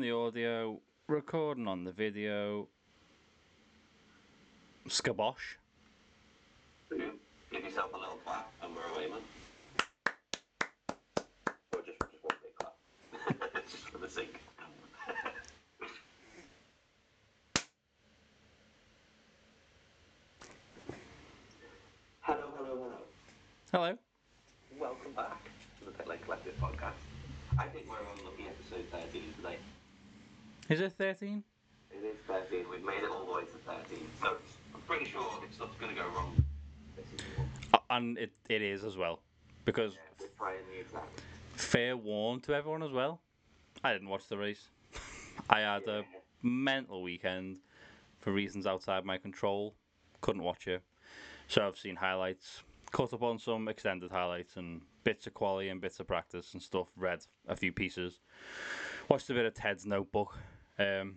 on 0.00 0.06
the 0.06 0.12
audio, 0.12 0.80
recording 1.08 1.68
on 1.68 1.84
the 1.84 1.92
video. 1.92 2.68
Skabosh. 4.88 5.58
Give 6.88 7.02
yourself 7.52 7.92
a 7.92 7.98
little 7.98 8.18
clap 8.24 8.50
and 8.62 8.74
we're 8.74 8.94
away, 8.94 9.10
man. 9.10 9.20
Or 11.74 11.82
just, 11.82 11.98
just 12.00 12.24
one 12.24 12.34
big 12.40 12.54
clap. 12.56 12.76
just 13.70 13.90
for 13.90 13.98
the 13.98 14.08
sake. 14.08 14.40
hello, 22.20 22.48
hello, 22.56 22.74
hello. 22.74 22.92
Hello. 23.70 23.98
Welcome 24.80 25.12
back 25.14 25.50
to 25.78 25.84
the 25.84 25.90
Pitlane 25.90 26.22
Collective 26.22 26.58
podcast. 26.58 26.94
I 27.58 27.66
think 27.66 27.84
we're 27.86 27.96
on 27.96 28.24
lucky 28.24 28.46
episode 28.48 28.86
13 28.92 29.34
today. 29.36 29.58
Is 30.70 30.80
it 30.80 30.92
13? 30.92 31.42
It 31.90 31.96
is 32.06 32.16
13. 32.28 32.64
We've 32.70 32.84
made 32.84 33.02
it 33.02 33.10
all 33.10 33.26
the 33.26 33.32
way 33.32 33.42
to 33.42 33.48
13. 33.48 34.06
So 34.22 34.36
I'm 34.74 34.80
pretty 34.82 35.04
sure 35.10 35.26
if 35.44 35.52
stuff's 35.54 35.76
going 35.80 35.94
to 35.94 36.00
go 36.00 36.06
wrong, 36.14 36.44
this 36.96 37.06
is. 37.06 37.26
Uh, 37.74 37.78
and 37.90 38.16
it, 38.16 38.30
it 38.48 38.62
is 38.62 38.84
as 38.84 38.96
well. 38.96 39.20
Because, 39.64 39.94
Yeah, 39.94 40.00
we're 40.20 40.26
trying 40.38 40.58
the 40.72 40.80
exact. 40.80 41.22
fair 41.56 41.96
warn 41.96 42.40
to 42.42 42.54
everyone 42.54 42.84
as 42.84 42.92
well, 42.92 43.20
I 43.82 43.92
didn't 43.92 44.08
watch 44.08 44.28
the 44.28 44.38
race. 44.38 44.68
I 45.50 45.60
had 45.60 45.82
a 45.88 46.04
mental 46.42 47.02
weekend 47.02 47.58
for 48.20 48.32
reasons 48.32 48.66
outside 48.66 49.04
my 49.04 49.18
control. 49.18 49.74
Couldn't 50.20 50.42
watch 50.44 50.68
it. 50.68 50.82
So 51.48 51.66
I've 51.66 51.78
seen 51.78 51.96
highlights, 51.96 52.62
caught 52.92 53.12
up 53.12 53.22
on 53.24 53.40
some 53.40 53.66
extended 53.66 54.12
highlights 54.12 54.56
and 54.56 54.82
bits 55.02 55.26
of 55.26 55.34
quali 55.34 55.68
and 55.70 55.80
bits 55.80 55.98
of 55.98 56.06
practice 56.06 56.52
and 56.52 56.62
stuff. 56.62 56.86
Read 56.96 57.20
a 57.48 57.56
few 57.56 57.72
pieces. 57.72 58.20
Watched 59.08 59.28
a 59.30 59.34
bit 59.34 59.46
of 59.46 59.54
Ted's 59.54 59.84
notebook. 59.84 60.38
Um, 60.80 61.16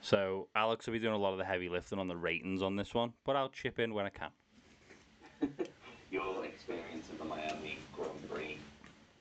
so 0.00 0.48
Alex 0.56 0.86
will 0.86 0.92
be 0.92 0.98
doing 0.98 1.14
a 1.14 1.18
lot 1.18 1.32
of 1.32 1.38
the 1.38 1.44
heavy 1.44 1.68
lifting 1.68 2.00
on 2.00 2.08
the 2.08 2.16
ratings 2.16 2.62
on 2.62 2.74
this 2.74 2.92
one, 2.92 3.12
but 3.24 3.36
I'll 3.36 3.48
chip 3.48 3.78
in 3.78 3.94
when 3.94 4.06
I 4.06 4.08
can. 4.08 4.30
Your 6.10 6.44
experience 6.44 7.08
of 7.10 7.18
the 7.18 7.24
Miami 7.24 7.78
Grand 7.94 8.10
Prix 8.28 8.58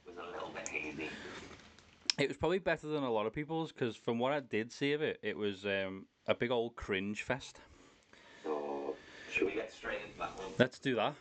was 0.07 0.17
a 0.17 0.31
little 0.31 0.49
bit 0.49 0.67
hazy. 0.67 1.09
It 2.17 2.27
was 2.27 2.37
probably 2.37 2.57
better 2.57 2.87
than 2.87 3.03
a 3.03 3.11
lot 3.11 3.27
of 3.27 3.33
people's 3.33 3.71
because 3.71 3.95
from 3.95 4.17
what 4.17 4.33
I 4.33 4.39
did 4.39 4.71
see 4.71 4.93
of 4.93 5.03
it, 5.03 5.19
it 5.21 5.37
was 5.37 5.65
um, 5.65 6.07
a 6.25 6.33
big 6.33 6.49
old 6.49 6.75
cringe 6.75 7.21
fest. 7.21 7.59
So, 8.43 8.95
should 9.31 9.45
we 9.45 9.53
get 9.53 9.71
straight 9.71 9.99
into 10.07 10.17
that 10.17 10.35
one? 10.37 10.47
Let's 10.57 10.79
do 10.79 10.95
that. 10.95 11.13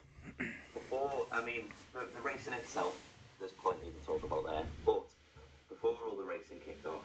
Before, 0.73 1.27
I 1.31 1.45
mean, 1.45 1.65
the, 1.93 2.07
the 2.15 2.23
race 2.23 2.47
in 2.47 2.55
itself, 2.55 2.97
there's 3.39 3.53
plenty 3.53 3.91
to 3.91 4.07
talk 4.07 4.25
about 4.25 4.47
there. 4.47 4.63
But 4.87 5.03
before 5.69 5.99
all 6.09 6.17
the 6.17 6.25
racing 6.25 6.59
kicked 6.65 6.87
off, 6.87 7.05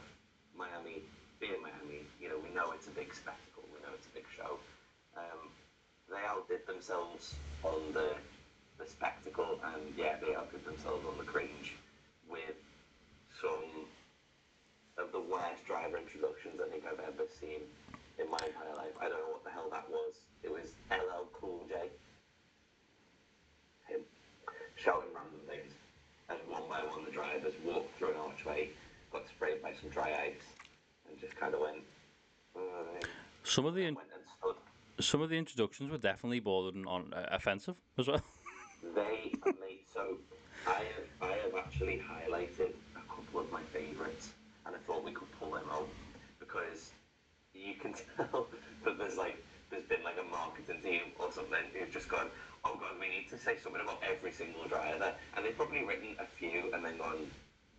Miami, 0.56 1.02
being 1.42 1.58
Miami, 1.58 2.06
you 2.22 2.30
know, 2.30 2.38
we 2.38 2.54
know 2.54 2.70
it's 2.70 2.86
a 2.86 2.94
big 2.94 3.10
spectacle. 3.10 3.66
We 3.74 3.82
know 3.82 3.90
it's 3.98 4.06
a 4.06 4.14
big 4.14 4.30
show. 4.30 4.62
Um, 5.18 5.50
they 6.06 6.22
outdid 6.22 6.62
themselves 6.70 7.34
on 7.66 7.90
the 7.92 8.14
the 8.78 8.86
spectacle, 8.86 9.58
and 9.74 9.82
yeah, 9.98 10.16
they 10.22 10.34
outdid 10.34 10.64
themselves 10.64 11.04
on 11.04 11.18
the 11.18 11.26
cringe 11.26 11.74
with 12.30 12.56
some 13.42 13.90
of 14.96 15.10
the 15.10 15.20
worst 15.20 15.66
driver 15.66 15.98
introductions 15.98 16.62
I 16.62 16.70
think 16.70 16.86
I've 16.86 17.02
ever 17.02 17.26
seen 17.42 17.66
in 18.22 18.30
my 18.30 18.38
entire 18.38 18.74
life. 18.78 18.94
I 19.02 19.10
don't 19.10 19.18
know 19.26 19.34
what 19.34 19.44
the 19.44 19.50
hell 19.50 19.68
that 19.70 19.90
was. 19.90 20.14
It 20.46 20.50
was 20.50 20.70
LL 20.94 21.26
Cool 21.34 21.66
J 21.68 21.90
him 23.90 24.00
shouting 24.78 25.10
random 25.10 25.42
things. 25.50 25.74
as 26.30 26.38
one 26.46 26.62
by 26.70 26.80
one, 26.86 27.04
the 27.04 27.10
drivers 27.10 27.54
walked 27.66 27.98
through 27.98 28.14
an 28.14 28.22
archway, 28.30 28.70
got 29.12 29.26
sprayed 29.28 29.60
by 29.60 29.74
some 29.80 29.90
dry 29.90 30.32
ice, 30.32 30.46
just 31.22 31.36
kind 31.36 31.54
of 31.54 31.60
went. 31.60 31.78
"Uh," 32.56 32.60
Some 33.44 33.64
of 33.66 33.74
the 33.74 33.82
in- 33.86 33.94
went 33.94 34.08
and 34.14 34.24
stood. 34.38 34.56
some 35.00 35.22
of 35.22 35.30
the 35.30 35.36
introductions 35.38 35.90
were 35.90 35.98
definitely 35.98 36.40
bordering 36.40 36.86
on 36.86 37.12
uh, 37.14 37.26
offensive 37.30 37.76
as 37.98 38.08
well. 38.08 38.22
They 38.96 39.32
made 39.60 39.84
so. 39.94 40.18
I 40.66 40.82
have 40.94 41.08
I 41.30 41.32
have 41.44 41.54
actually 41.56 42.02
highlighted 42.02 42.72
a 42.96 43.00
couple 43.08 43.40
of 43.40 43.50
my 43.52 43.62
favourites, 43.72 44.30
and 44.66 44.74
I 44.74 44.78
thought 44.80 45.04
we 45.04 45.12
could 45.12 45.30
pull 45.38 45.52
them 45.52 45.68
out 45.70 45.88
because 46.40 46.90
you 47.54 47.74
can 47.80 47.94
tell 48.16 48.48
that 48.84 48.98
there's 48.98 49.16
like 49.16 49.36
there's 49.70 49.84
been 49.84 50.02
like 50.02 50.18
a 50.18 50.28
marketing 50.30 50.80
team 50.82 51.02
or 51.20 51.30
something 51.30 51.62
who've 51.72 51.92
just 51.92 52.08
gone, 52.08 52.26
oh 52.64 52.74
god, 52.74 52.98
we 53.00 53.08
need 53.08 53.28
to 53.30 53.38
say 53.38 53.56
something 53.62 53.80
about 53.80 54.02
every 54.02 54.32
single 54.32 54.64
driver, 54.64 55.14
and 55.36 55.46
they've 55.46 55.56
probably 55.56 55.84
written 55.84 56.16
a 56.18 56.26
few 56.26 56.70
and 56.74 56.84
then 56.84 56.98
gone, 56.98 57.30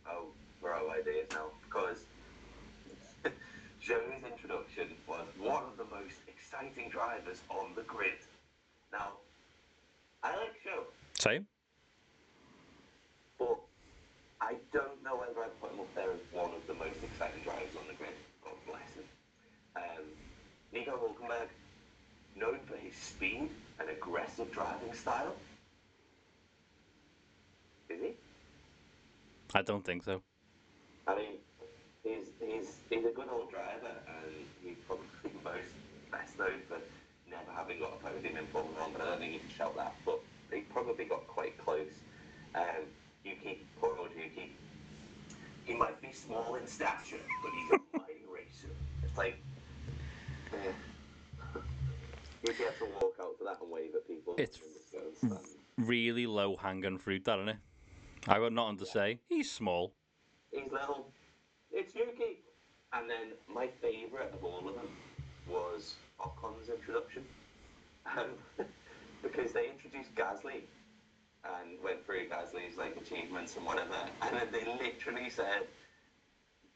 oh, 0.09 0.27
we're 0.61 0.73
out 0.73 0.85
of 0.85 0.91
ideas 0.91 1.27
now 1.31 1.47
because. 1.65 1.97
Joe's 3.83 4.23
introduction 4.25 4.95
was 5.05 5.25
one 5.37 5.63
of 5.63 5.75
the 5.75 5.83
most 5.83 6.15
exciting 6.25 6.89
drivers 6.89 7.41
on 7.49 7.75
the 7.75 7.81
grid. 7.81 8.15
Now, 8.93 9.09
I 10.23 10.29
like 10.37 10.53
Joe. 10.63 10.85
Same. 11.19 11.45
But 13.37 13.57
I 14.39 14.55
don't 14.71 15.03
know 15.03 15.17
whether 15.17 15.43
I'd 15.43 15.59
put 15.59 15.73
him 15.73 15.81
up 15.81 15.95
there 15.95 16.11
as 16.11 16.19
one 16.31 16.51
of 16.51 16.65
the 16.65 16.75
most 16.75 17.03
exciting 17.03 17.43
drivers 17.43 17.75
on 17.77 17.85
the 17.89 17.93
grid. 17.95 18.13
God 18.41 18.53
bless 18.65 18.89
him. 18.95 19.03
Um, 19.75 20.05
Nico 20.71 20.91
Hulkenberg, 20.91 21.49
known 22.37 22.59
for 22.65 22.77
his 22.77 22.95
speed 22.95 23.49
and 23.81 23.89
aggressive 23.89 24.49
driving 24.53 24.93
style. 24.93 25.35
Is 27.89 27.99
he? 27.99 28.11
I 29.53 29.61
don't 29.61 29.83
think 29.83 30.03
so. 30.03 30.21
I 31.05 31.15
mean, 31.15 31.33
he's, 32.03 32.27
he's, 32.39 32.77
he's 32.89 33.05
a 33.05 33.11
good 33.11 33.27
old 33.31 33.49
driver 33.51 33.95
and 34.07 34.45
he's 34.63 34.77
probably 34.87 35.07
most 35.43 35.73
best 36.11 36.37
known 36.37 36.61
for 36.67 36.77
never 37.29 37.51
having 37.55 37.79
got 37.79 37.93
a 37.93 38.03
podium 38.03 38.37
in 38.37 38.45
Formula 38.47 38.79
1, 38.81 38.91
but 38.93 39.01
I 39.01 39.05
don't 39.05 39.19
think 39.19 39.33
you 39.33 39.39
can 39.39 39.49
shout 39.49 39.75
that. 39.77 39.95
But 40.05 40.19
he 40.51 40.61
probably 40.61 41.05
got 41.05 41.27
quite 41.27 41.57
close. 41.57 41.91
Um, 42.55 42.85
Yuki, 43.23 43.65
poor 43.79 43.95
old 43.97 44.09
Yuki. 44.15 44.55
He 45.65 45.73
might 45.73 45.99
be 46.01 46.11
small 46.11 46.55
in 46.55 46.67
stature, 46.67 47.23
but 47.41 47.51
he's 47.51 47.71
a 47.71 47.97
mighty 47.97 48.25
racer. 48.31 48.73
It's 49.03 49.17
like, 49.17 49.37
eh. 50.53 50.71
Yuki 52.45 52.63
had 52.63 52.77
to 52.79 52.85
walk 53.01 53.15
out 53.21 53.37
to 53.37 53.45
that 53.45 53.61
and 53.61 53.71
wave 53.71 53.95
at 53.95 54.05
people. 54.05 54.35
It's 54.37 54.57
and 54.57 54.73
just 54.73 54.91
go 54.91 54.99
and 54.99 55.17
stand. 55.17 55.87
Really 55.87 56.27
low 56.27 56.57
hanging 56.57 56.97
fruit, 56.97 57.23
that 57.25 57.39
isn't 57.39 57.49
it? 57.49 57.57
I 58.27 58.39
got 58.39 58.53
nothing 58.53 58.77
to 58.79 58.85
say. 58.85 59.19
He's 59.27 59.49
small. 59.49 59.93
He's 60.51 60.71
little. 60.71 61.07
It's 61.73 61.95
Yuki. 61.95 62.37
And 62.93 63.09
then 63.09 63.33
my 63.51 63.67
favourite 63.81 64.31
of 64.31 64.43
all 64.43 64.59
of 64.59 64.75
them 64.75 64.89
was 65.49 65.95
Ocon's 66.19 66.69
introduction. 66.69 67.23
Um, 68.05 68.29
because 69.23 69.51
they 69.51 69.69
introduced 69.69 70.13
Gasly 70.13 70.61
and 71.43 71.81
went 71.83 72.05
through 72.05 72.29
Gasly's 72.29 72.77
like 72.77 72.95
achievements 72.95 73.55
and 73.57 73.65
whatever. 73.65 73.95
And 74.21 74.35
then 74.35 74.47
they 74.51 74.65
literally 74.65 75.29
said 75.29 75.65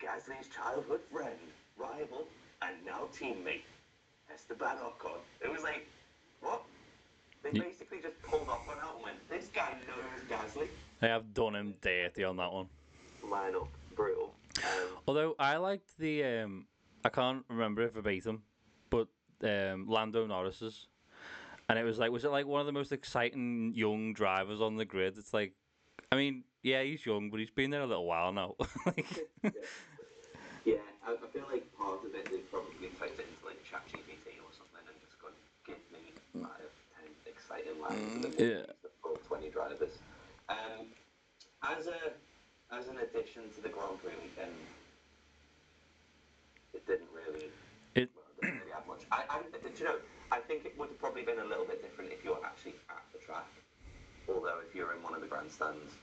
Gasly's 0.02 0.47
childhood 0.47 1.02
friend, 1.12 1.38
rival, 1.78 2.28
and 2.63 2.75
now 2.84 3.07
teammate, 3.13 3.62
Esteban 4.34 4.78
Ocon. 4.78 5.19
It 5.41 5.52
was 5.52 5.62
like, 5.62 5.88
what? 6.41 6.63
They 7.44 7.52
basically 7.52 8.00
just 8.02 8.19
pulled 8.24 8.47
Ocon 8.47 8.81
out 8.84 8.96
and 8.96 9.03
went, 9.03 9.30
this 9.30 9.47
guy 9.53 9.74
knows 9.88 10.24
Gasly. 10.28 10.68
They 11.00 11.09
have 11.09 11.34
done 11.36 11.56
him 11.56 11.75
dirty 11.81 12.24
on 12.24 12.38
that 12.38 12.52
one. 12.52 12.68
Line 13.24 13.56
up, 13.56 13.69
brutal. 13.96 14.34
Although 15.07 15.35
I 15.40 15.57
liked 15.57 15.97
the 15.97 16.23
um, 16.23 16.66
I 17.06 17.09
can't 17.09 17.45
remember 17.50 17.84
it 17.84 17.94
verbatim, 17.94 18.44
but 18.90 19.07
um, 19.44 19.88
Lando 19.88 20.25
Norris's, 20.25 20.88
and 21.69 21.78
it 21.79 21.84
was 21.84 21.97
like, 21.97 22.12
was 22.12 22.25
it 22.25 22.31
like 22.31 22.45
one 22.45 22.59
of 22.59 22.66
the 22.66 22.73
most 22.73 22.91
exciting 22.91 23.73
young 23.75 24.13
drivers 24.13 24.62
on 24.62 24.75
the 24.75 24.85
grid? 24.85 25.18
It's 25.18 25.34
like, 25.34 25.53
I 26.12 26.16
mean, 26.16 26.44
yeah, 26.63 26.84
he's 26.84 27.06
young, 27.06 27.29
but 27.29 27.40
he's 27.40 27.50
been 27.50 27.69
there 27.72 27.81
a 27.81 27.88
little 27.88 28.06
while 28.06 28.34
now. 28.34 28.56
like, 28.85 29.29
Yeah, 30.66 30.84
I, 31.07 31.12
I 31.13 31.28
feel 31.31 31.47
like 31.50 31.63
part 31.78 32.03
of 32.03 32.13
it 32.13 32.27
is 32.27 32.42
probably 32.51 32.92
typed 33.00 33.15
into 33.15 33.39
like 33.45 33.63
ChatGPT 33.63 34.44
or 34.44 34.51
something 34.51 34.83
and 34.83 35.00
just 35.00 35.15
gone, 35.21 35.31
give 35.65 35.80
me 35.95 36.12
five, 36.44 36.68
ten 36.92 37.07
exciting 37.25 37.80
and 37.88 38.24
then 38.24 38.33
yeah. 38.36 38.88
full 39.01 39.15
20 39.27 39.50
drivers. 39.50 39.95
Um, 40.50 40.92
as 41.63 41.88
a 41.88 42.12
as 42.72 42.88
an 42.88 42.98
addition 43.00 43.44
to 43.56 43.62
the 43.62 43.69
Grand 43.69 44.02
Prix 44.04 44.12
weekend, 44.22 44.52
it 46.74 46.86
didn't 46.86 47.10
really, 47.16 47.48
It- 47.96 48.10
well, 48.16 48.25
it 48.38 48.42
didn't 48.46 48.60
really 48.60 48.72
have 48.74 48.88
much. 48.88 49.02
I, 49.12 49.24
I, 49.30 49.42
do 49.42 49.69
you 49.78 49.86
know, 49.86 49.96
I 50.31 50.40
think 50.40 50.66
it 50.66 50.78
would 50.78 50.90
have 50.90 51.00
probably 51.00 51.24
been 51.24 51.40
a 51.40 51.46
little 51.46 51.66
bit 51.66 51.81
different 51.81 52.12
if 52.12 52.24
you 52.24 52.31
were 52.31 52.46
actually 52.46 52.75
at 52.90 53.04
the 53.14 53.19
track. 53.19 53.48
Although 54.28 54.60
if 54.68 54.75
you're 54.75 54.94
in 54.94 55.02
one 55.02 55.14
of 55.16 55.22
the 55.22 55.28
grandstands 55.28 55.94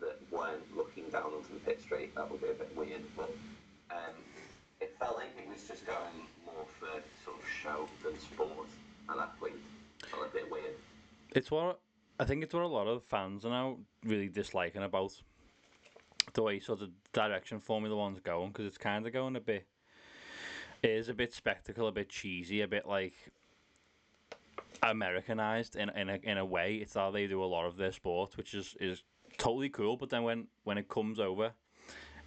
that 0.00 0.18
weren't 0.30 0.76
looking 0.76 1.04
down 1.10 1.30
onto 1.32 1.54
the 1.54 1.60
pit 1.60 1.80
straight, 1.80 2.14
that 2.16 2.28
would 2.30 2.42
be 2.42 2.48
a 2.48 2.54
bit 2.54 2.74
weird. 2.76 3.02
But 3.16 3.30
um, 3.90 4.14
it 4.80 4.96
felt 4.98 5.16
like 5.16 5.30
it 5.38 5.48
was 5.48 5.62
just 5.66 5.86
going 5.86 6.26
more 6.44 6.66
for 6.80 6.88
sort 7.24 7.36
of 7.38 7.44
show 7.62 7.88
than 8.04 8.18
sport 8.18 8.66
at 9.08 9.16
that 9.16 9.38
point. 9.38 9.54
Felt 10.10 10.26
a 10.26 10.32
bit 10.34 10.50
weird. 10.50 10.74
it's 11.34 11.50
what 11.50 11.80
I 12.20 12.24
think 12.24 12.42
it's 12.42 12.52
what 12.54 12.62
a 12.64 12.66
lot 12.66 12.86
of 12.88 13.04
fans 13.04 13.44
are 13.44 13.50
now 13.50 13.78
really 14.04 14.28
disliking 14.28 14.82
about 14.82 15.12
the 16.38 16.44
way 16.44 16.60
sort 16.60 16.82
of 16.82 16.90
direction 17.12 17.58
Formula 17.58 17.96
One's 17.96 18.20
going 18.20 18.52
because 18.52 18.64
it's 18.64 18.78
kind 18.78 19.04
of 19.04 19.12
going 19.12 19.34
a 19.34 19.40
bit. 19.40 19.66
It 20.84 20.90
is 20.90 21.08
a 21.08 21.14
bit 21.14 21.34
spectacle, 21.34 21.88
a 21.88 21.92
bit 21.92 22.08
cheesy, 22.08 22.60
a 22.60 22.68
bit 22.68 22.86
like 22.86 23.14
Americanized 24.84 25.74
in 25.74 25.88
in 25.90 26.08
a, 26.08 26.20
in 26.22 26.38
a 26.38 26.44
way. 26.44 26.76
It's 26.76 26.94
how 26.94 27.10
they 27.10 27.26
do 27.26 27.42
a 27.42 27.50
lot 27.56 27.66
of 27.66 27.76
their 27.76 27.90
sport, 27.90 28.36
which 28.36 28.54
is 28.54 28.76
is 28.78 29.02
totally 29.36 29.68
cool. 29.68 29.96
But 29.96 30.10
then 30.10 30.22
when 30.22 30.46
when 30.62 30.78
it 30.78 30.88
comes 30.88 31.18
over, 31.18 31.50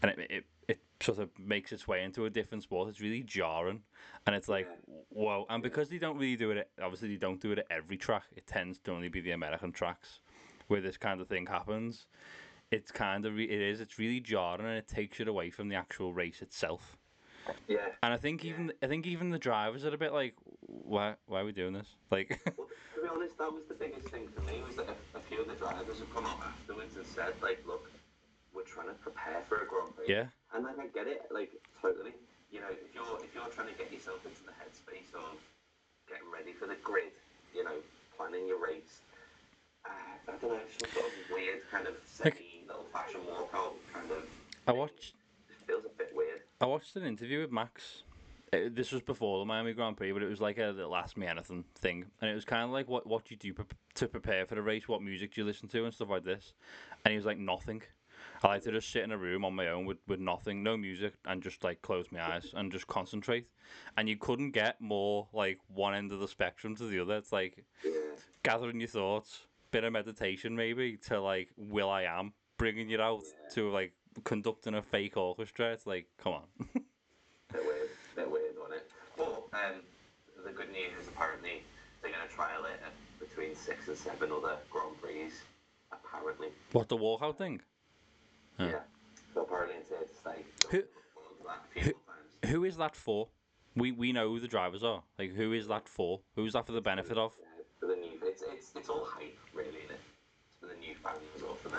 and 0.02 0.12
it 0.12 0.28
it, 0.30 0.46
it 0.68 0.80
sort 1.00 1.20
of 1.20 1.30
makes 1.40 1.72
its 1.72 1.88
way 1.88 2.04
into 2.04 2.26
a 2.26 2.30
different 2.30 2.64
sport, 2.64 2.90
it's 2.90 3.00
really 3.00 3.24
jarring, 3.24 3.82
and 4.28 4.36
it's 4.36 4.50
like 4.50 4.68
whoa. 5.08 5.46
And 5.50 5.64
because 5.64 5.88
they 5.88 6.00
don't 6.00 6.18
really 6.18 6.36
do 6.36 6.52
it, 6.52 6.70
obviously 6.84 7.08
they 7.08 7.16
don't 7.16 7.40
do 7.40 7.54
it 7.54 7.60
at 7.60 7.68
every 7.72 7.96
track. 7.96 8.26
It 8.36 8.46
tends 8.46 8.78
to 8.80 8.92
only 8.92 9.08
be 9.08 9.22
the 9.22 9.32
American 9.32 9.72
tracks 9.72 10.20
where 10.68 10.82
this 10.82 10.98
kind 10.98 11.22
of 11.22 11.30
thing 11.30 11.46
happens. 11.46 12.08
It's 12.72 12.92
kind 12.92 13.26
of 13.26 13.36
re- 13.36 13.50
it 13.50 13.62
is. 13.62 13.82
It's 13.82 14.00
really 14.00 14.20
jarring, 14.20 14.66
and 14.66 14.78
it 14.78 14.88
takes 14.88 15.20
it 15.20 15.28
away 15.28 15.50
from 15.50 15.68
the 15.70 15.76
actual 15.76 16.14
race 16.14 16.42
itself. 16.42 16.98
Yeah. 17.68 17.80
And 18.04 18.14
I 18.14 18.18
think 18.18 18.46
even 18.46 18.72
I 18.82 18.88
think 18.88 19.06
even 19.08 19.30
the 19.30 19.40
drivers 19.40 19.84
are 19.86 19.94
a 19.94 19.98
bit 19.98 20.14
like, 20.14 20.36
why 20.62 21.16
why 21.26 21.42
are 21.42 21.46
we 21.46 21.52
doing 21.52 21.74
this? 21.74 21.88
Like, 22.10 22.40
Well, 22.58 22.68
to 22.96 23.02
be 23.02 23.08
honest, 23.08 23.38
that 23.38 23.52
was 23.52 23.64
the 23.68 23.74
biggest 23.74 24.08
thing 24.08 24.28
for 24.34 24.42
me 24.50 24.62
was 24.66 24.76
that 24.78 24.88
a, 24.90 25.18
a 25.18 25.22
few 25.22 25.42
of 25.42 25.48
the 25.48 25.56
drivers 25.56 26.00
have 26.00 26.14
come 26.14 26.26
up 26.26 26.42
afterwards 26.46 26.96
and 26.96 27.06
said, 27.06 27.34
like, 27.42 27.64
look, 27.68 27.92
we're 28.54 28.64
trying 28.64 28.88
to 28.88 28.94
prepare 28.96 29.42
for 29.50 29.64
a 29.64 29.66
Grand 29.68 29.96
Prix. 29.96 30.06
yeah, 30.08 30.28
And 30.54 30.64
like 30.64 30.80
I 30.80 30.88
get 30.88 31.08
it, 31.08 31.28
like 31.32 31.52
totally. 31.82 32.14
You 32.52 32.60
know, 32.62 32.72
if 32.72 32.94
you're 32.94 33.20
if 33.24 33.34
you're 33.36 33.48
trying 33.52 33.68
to 33.72 33.78
get 33.80 33.92
yourself 33.92 34.24
into 34.26 34.44
the 34.44 34.52
headspace 34.56 35.12
of 35.16 35.36
getting 36.08 36.28
ready 36.32 36.52
for 36.54 36.68
the 36.68 36.76
grid, 36.84 37.12
you 37.56 37.64
know, 37.64 37.80
planning 38.16 38.48
your 38.48 38.62
race. 38.64 39.02
Uh, 39.84 39.90
I 40.30 40.38
don't 40.38 40.52
know, 40.52 40.60
some 40.78 40.92
sort 40.94 41.06
of 41.08 41.14
weird 41.34 41.62
kind 41.72 41.88
of 41.88 41.96
semi 42.06 42.62
little 42.68 42.86
fashion 42.94 43.22
walkout 43.26 43.74
kind 43.92 44.12
of. 44.12 44.24
I 44.68 44.72
watched 44.74 45.16
It 45.50 45.68
feels 45.68 45.86
a 45.86 45.90
bit 45.98 46.12
weird. 46.14 46.42
I 46.60 46.66
watched 46.66 46.96
an 46.96 47.04
interview 47.04 47.42
with 47.42 47.52
Max. 47.52 48.04
Uh, 48.54 48.70
this 48.72 48.92
was 48.92 49.02
before 49.02 49.40
the 49.40 49.46
Miami 49.46 49.74
Grand 49.74 49.98
Prix, 49.98 50.12
but 50.12 50.22
it 50.22 50.30
was 50.30 50.42
like 50.42 50.58
a 50.58 50.74
the 50.74 50.88
last 50.88 51.18
me 51.18 51.26
anything 51.26 51.64
thing, 51.80 52.06
and 52.22 52.30
it 52.30 52.34
was 52.34 52.46
kind 52.46 52.64
of 52.64 52.72
like 52.72 52.88
what 52.88 53.08
what 53.08 53.26
do 53.26 53.34
you 53.34 53.38
do 53.38 53.54
pre- 53.54 53.66
to 53.96 54.08
prepare 54.08 54.46
for 54.46 54.56
the 54.56 54.62
race? 54.62 54.88
What 54.88 55.02
music 55.02 55.34
do 55.34 55.42
you 55.42 55.48
listen 55.48 55.68
to 55.70 55.86
and 55.86 55.94
stuff 55.94 56.10
like 56.10 56.24
this? 56.24 56.54
And 57.04 57.12
he 57.12 57.18
was 57.18 57.26
like 57.26 57.38
nothing. 57.38 57.82
I 58.44 58.48
like 58.50 58.64
to 58.64 58.72
just 58.72 58.92
sit 58.92 59.04
in 59.04 59.12
a 59.12 59.18
room 59.18 59.46
on 59.46 59.56
my 59.56 59.70
own 59.70 59.86
with, 59.86 59.98
with 60.08 60.20
nothing, 60.20 60.64
no 60.64 60.78
music, 60.78 61.14
and 61.26 61.42
just 61.42 61.64
like 61.64 61.82
close 61.82 62.06
my 62.12 62.22
eyes 62.24 62.54
and 62.56 62.72
just 62.72 62.88
concentrate. 62.88 63.48
And 63.98 64.08
you 64.10 64.18
couldn't 64.18 64.52
get 64.52 64.80
more 64.80 65.28
like 65.34 65.60
one 65.68 65.96
end 65.96 66.12
of 66.12 66.20
the 66.20 66.28
spectrum 66.28 66.76
to 66.76 66.86
the 66.88 67.00
other. 67.00 67.18
It's 67.18 67.32
like 67.32 67.64
gathering 68.44 68.80
your 68.80 68.90
thoughts, 68.90 69.42
bit 69.72 69.84
of 69.84 69.94
meditation 69.94 70.56
maybe 70.56 70.98
to 71.08 71.22
like 71.22 71.50
will.i.am, 71.58 72.34
bringing 72.58 72.90
it 72.92 73.00
out 73.00 73.22
to 73.54 73.72
like 73.72 73.94
conducting 74.24 74.74
a 74.76 74.82
fake 74.82 75.18
orchestra. 75.18 75.72
It's 75.74 75.86
like 75.88 76.08
come 76.18 76.34
on. 76.34 76.44
Bit 77.52 77.66
weird. 77.66 77.90
Bit 78.16 78.32
weird 78.32 78.56
on 78.58 78.74
it. 78.74 78.90
But 79.18 79.50
um, 79.54 79.82
the 80.44 80.52
good 80.52 80.72
news 80.72 80.94
is 81.00 81.08
apparently 81.08 81.64
they're 82.02 82.12
going 82.12 82.28
to 82.28 82.34
trial 82.34 82.66
it 82.66 82.80
at 82.86 82.94
between 83.20 83.56
six 83.56 83.88
and 83.88 83.98
seven 83.98 84.32
other 84.32 84.60
Grand 84.70 85.00
Prix. 85.02 85.32
Apparently. 85.92 86.50
what 86.72 86.88
the 86.88 86.98
walkout 86.98 87.36
thing? 87.38 87.62
Huh. 88.58 88.66
Yeah. 88.66 88.84
So 89.34 89.44
apparently 89.44 89.76
it's 89.78 89.90
to 89.90 90.08
stay. 90.16 90.46
Who- 90.70 90.78
Look 90.78 90.94
forward 91.14 91.38
to 91.38 91.44
that 91.44 91.66
a 91.66 91.84
few 91.84 91.94
more 91.94 92.16
times. 92.16 92.52
Who 92.52 92.64
is 92.64 92.78
that 92.78 92.96
for? 92.96 93.30
We 93.76 93.92
we 93.92 94.12
know 94.12 94.30
who 94.30 94.40
the 94.40 94.48
drivers 94.48 94.84
are. 94.84 95.04
Like 95.18 95.32
who 95.32 95.54
is 95.54 95.68
that 95.68 95.88
for? 95.90 96.22
Who's 96.36 96.54
that 96.54 96.66
for 96.66 96.72
the 96.74 96.82
benefit 96.82 97.18
of? 97.18 97.36
Yeah, 97.40 97.64
for 97.80 97.88
the 97.88 97.96
new, 97.96 98.20
it's, 98.24 98.42
it's, 98.42 98.76
it's 98.76 98.90
all 98.90 99.06
hype, 99.06 99.38
really, 99.54 99.80
isn't 99.80 99.92
it? 99.92 100.00
It's 100.50 100.60
for 100.60 100.68
the 100.68 100.76
new 100.76 100.96
fans 100.96 101.42
or 101.42 101.56
for 101.56 101.70
the, 101.70 101.78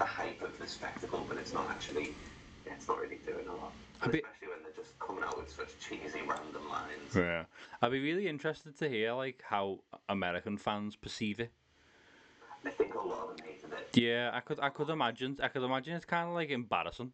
the 0.00 0.06
hype 0.06 0.40
of 0.40 0.58
the 0.58 0.66
spectacle, 0.66 1.24
but 1.28 1.36
it's 1.36 1.52
not 1.52 1.68
actually 1.70 2.14
it's 2.64 2.88
not 2.88 2.98
really 2.98 3.18
doing 3.26 3.46
a 3.46 3.54
lot. 3.54 3.72
Bit- 4.10 4.24
especially 4.24 4.48
when 4.48 4.62
they're 4.62 4.72
just 4.84 4.98
coming 4.98 5.22
out 5.22 5.38
with 5.38 5.50
such 5.52 5.78
cheesy 5.78 6.20
random 6.26 6.68
lines. 6.70 7.14
Yeah. 7.14 7.44
I'd 7.82 7.92
be 7.92 8.00
really 8.00 8.26
interested 8.26 8.78
to 8.78 8.88
hear 8.88 9.12
like 9.12 9.42
how 9.46 9.80
American 10.08 10.56
fans 10.56 10.96
perceive 10.96 11.38
it. 11.38 11.52
I 12.64 12.70
think 12.70 12.94
a 12.94 12.98
lot 12.98 13.28
of 13.28 13.36
them 13.36 13.46
hated 13.46 13.72
it. 13.72 14.00
Yeah, 14.02 14.30
I 14.32 14.40
could 14.40 14.58
I 14.60 14.70
could 14.70 14.88
imagine 14.88 15.36
I 15.42 15.48
could 15.48 15.62
imagine 15.62 15.94
it's 15.94 16.06
kind 16.06 16.28
of 16.28 16.34
like 16.34 16.48
embarrassing. 16.48 17.12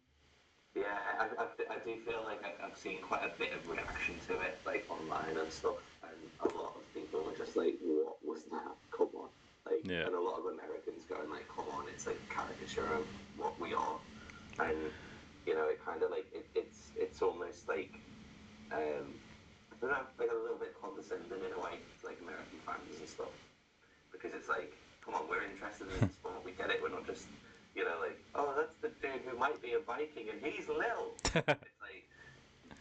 Yeah, 0.75 0.83
I, 1.19 1.23
I, 1.25 1.73
I- 1.75 1.79
do 1.85 1.95
feel 2.05 2.23
like 2.25 2.41
I've 2.63 2.77
seen 2.77 3.01
quite 3.01 3.23
a 3.23 3.31
bit 3.37 3.51
of 3.53 3.67
reaction 3.69 4.15
to 4.27 4.39
it, 4.41 4.59
like 4.65 4.85
online 4.89 5.37
and 5.37 5.51
stuff, 5.51 5.77
and 6.03 6.51
a 6.51 6.57
lot 6.57 6.73
of 6.77 6.93
people 6.93 7.23
were 7.23 7.35
just 7.37 7.55
like, 7.55 7.75
"What 7.81 8.17
was 8.25 8.43
that? 8.51 8.75
Come 8.95 9.09
on!" 9.15 9.29
Like, 9.69 9.83
Yeah. 9.83 10.07
and 10.07 10.15
a 10.15 10.19
lot 10.19 10.39
of 10.39 10.45
Americans 10.47 11.03
going 11.05 11.29
like, 11.29 11.47
"Come 11.53 11.67
on!" 11.69 11.87
It's 11.89 12.07
like 12.07 12.17
caricature 12.29 12.87
of 12.87 13.05
what 13.35 13.59
we 13.59 13.73
are, 13.73 13.99
and 14.59 14.91
you 15.45 15.55
know, 15.55 15.67
it 15.67 15.83
kind 15.83 16.01
of 16.03 16.11
like 16.11 16.27
it, 16.33 16.47
it's 16.55 16.91
it's 16.95 17.21
almost 17.21 17.67
like 17.67 17.93
um, 18.71 19.15
I 19.71 19.75
don't 19.79 19.91
know, 19.91 20.05
like 20.19 20.31
a 20.31 20.35
little 20.35 20.57
bit 20.57 20.73
condescending 20.81 21.39
in 21.43 21.51
a 21.53 21.59
way, 21.59 21.79
to, 22.01 22.07
like 22.07 22.19
American 22.21 22.59
fans 22.65 22.99
and 22.99 23.07
stuff, 23.07 23.31
because 24.11 24.31
it's 24.33 24.49
like, 24.49 24.73
come 25.03 25.15
on, 25.15 25.29
we're 25.29 25.43
interested 25.43 25.87
in 25.87 25.99
this 26.07 26.15
sport, 26.15 26.43
we 26.43 26.51
get 26.51 26.69
it, 26.69 26.81
we're 26.81 26.91
not 26.91 27.05
just 27.05 27.27
you 27.77 27.85
know, 27.85 28.01
like, 28.01 28.17
oh, 28.33 28.57
that's 28.57 28.73
the 28.81 28.89
dude 29.05 29.21
who 29.21 29.37
might 29.37 29.61
be 29.61 29.73
a 29.73 29.79
Viking 29.85 30.33
and 30.33 30.41
he's 30.41 30.67
Lil. 30.67 31.13
it's 31.45 31.77
like, 31.77 32.09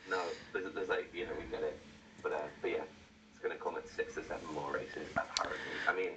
no, 0.08 0.24
there's, 0.54 0.72
there's 0.72 0.88
like, 0.88 1.12
you 1.12 1.28
know, 1.28 1.36
we 1.36 1.44
get 1.52 1.60
it. 1.62 1.76
But, 2.22 2.32
uh, 2.32 2.48
but 2.62 2.70
yeah, 2.70 2.88
it's 3.30 3.38
going 3.44 3.52
to 3.52 3.62
come 3.62 3.76
at 3.76 3.84
six 3.86 4.16
or 4.16 4.24
seven 4.24 4.48
more 4.56 4.72
races, 4.72 5.04
apparently. 5.12 5.76
I 5.86 5.92
mean, 5.92 6.16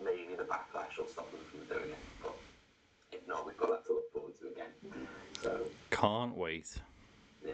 maybe 0.00 0.32
the 0.40 0.48
backlash 0.48 0.96
will 0.96 1.12
stop 1.12 1.30
them 1.30 1.44
from 1.52 1.68
doing 1.68 1.92
it, 1.92 2.04
but 2.24 2.32
if 3.12 3.20
not, 3.28 3.44
we've 3.44 3.60
got 3.60 3.76
that 3.76 3.84
to 3.86 4.00
look 4.00 4.08
forward 4.16 4.32
to 4.40 4.48
again. 4.56 4.72
So, 5.44 5.68
Can't 5.98 6.36
wait. 6.36 6.78
yeah. 7.44 7.52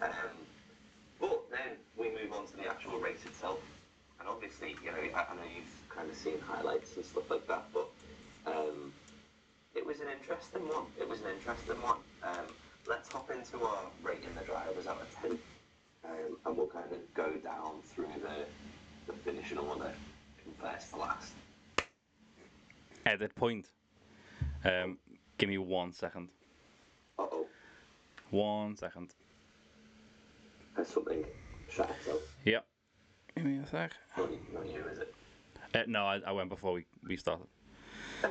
Um, 0.00 0.48
but 1.20 1.44
then 1.50 1.76
we 1.94 2.08
move 2.08 2.32
on 2.32 2.46
to 2.46 2.56
the 2.56 2.66
actual 2.66 2.98
race 2.98 3.26
itself. 3.26 3.58
And 4.18 4.26
obviously, 4.26 4.76
you 4.82 4.90
know, 4.90 4.96
I, 4.96 5.26
I 5.30 5.34
know 5.36 5.42
you've 5.54 5.94
kind 5.94 6.08
of 6.08 6.16
seen 6.16 6.40
highlights 6.40 6.96
and 6.96 7.04
stuff 7.04 7.30
like 7.30 7.46
that, 7.48 7.64
but 7.74 7.90
um, 8.46 8.94
it 9.74 9.84
was 9.84 10.00
an 10.00 10.06
interesting 10.18 10.62
one. 10.68 10.86
It 10.98 11.06
was 11.06 11.20
an 11.20 11.26
interesting 11.36 11.82
one. 11.82 11.98
Um, 12.22 12.46
let's 12.88 13.10
hop 13.10 13.30
into 13.30 13.62
our 13.62 13.90
rating 14.02 14.34
the 14.34 14.44
drivers 14.46 14.86
out 14.86 15.02
of 15.02 15.20
10. 15.20 15.38
Um, 16.02 16.38
and 16.46 16.56
we'll 16.56 16.66
kind 16.66 16.90
of 16.90 16.98
go 17.12 17.30
down 17.44 17.82
through 17.94 18.08
the, 18.22 19.12
the 19.12 19.18
finishing 19.22 19.58
order 19.58 19.92
from 20.42 20.54
first 20.54 20.92
to 20.92 20.96
last. 20.96 21.34
Edit 23.04 23.34
point. 23.34 23.66
Um, 24.64 24.96
give 25.36 25.50
me 25.50 25.58
one 25.58 25.92
second. 25.92 26.30
Uh 28.32 28.36
One 28.36 28.76
second. 28.76 29.14
has 30.76 30.88
something 30.88 31.24
shut 31.68 31.90
itself. 31.90 32.20
Yep. 32.44 32.64
Give 33.36 33.44
me 33.44 33.58
a 33.58 33.66
sec. 33.66 33.92
Not, 34.16 34.30
not 34.52 34.66
you, 34.66 34.84
is 34.92 34.98
it? 34.98 35.14
Uh, 35.74 35.82
no, 35.86 36.04
I, 36.04 36.20
I 36.26 36.32
went 36.32 36.48
before 36.48 36.72
we, 36.72 36.84
we 37.06 37.16
started. 37.16 37.46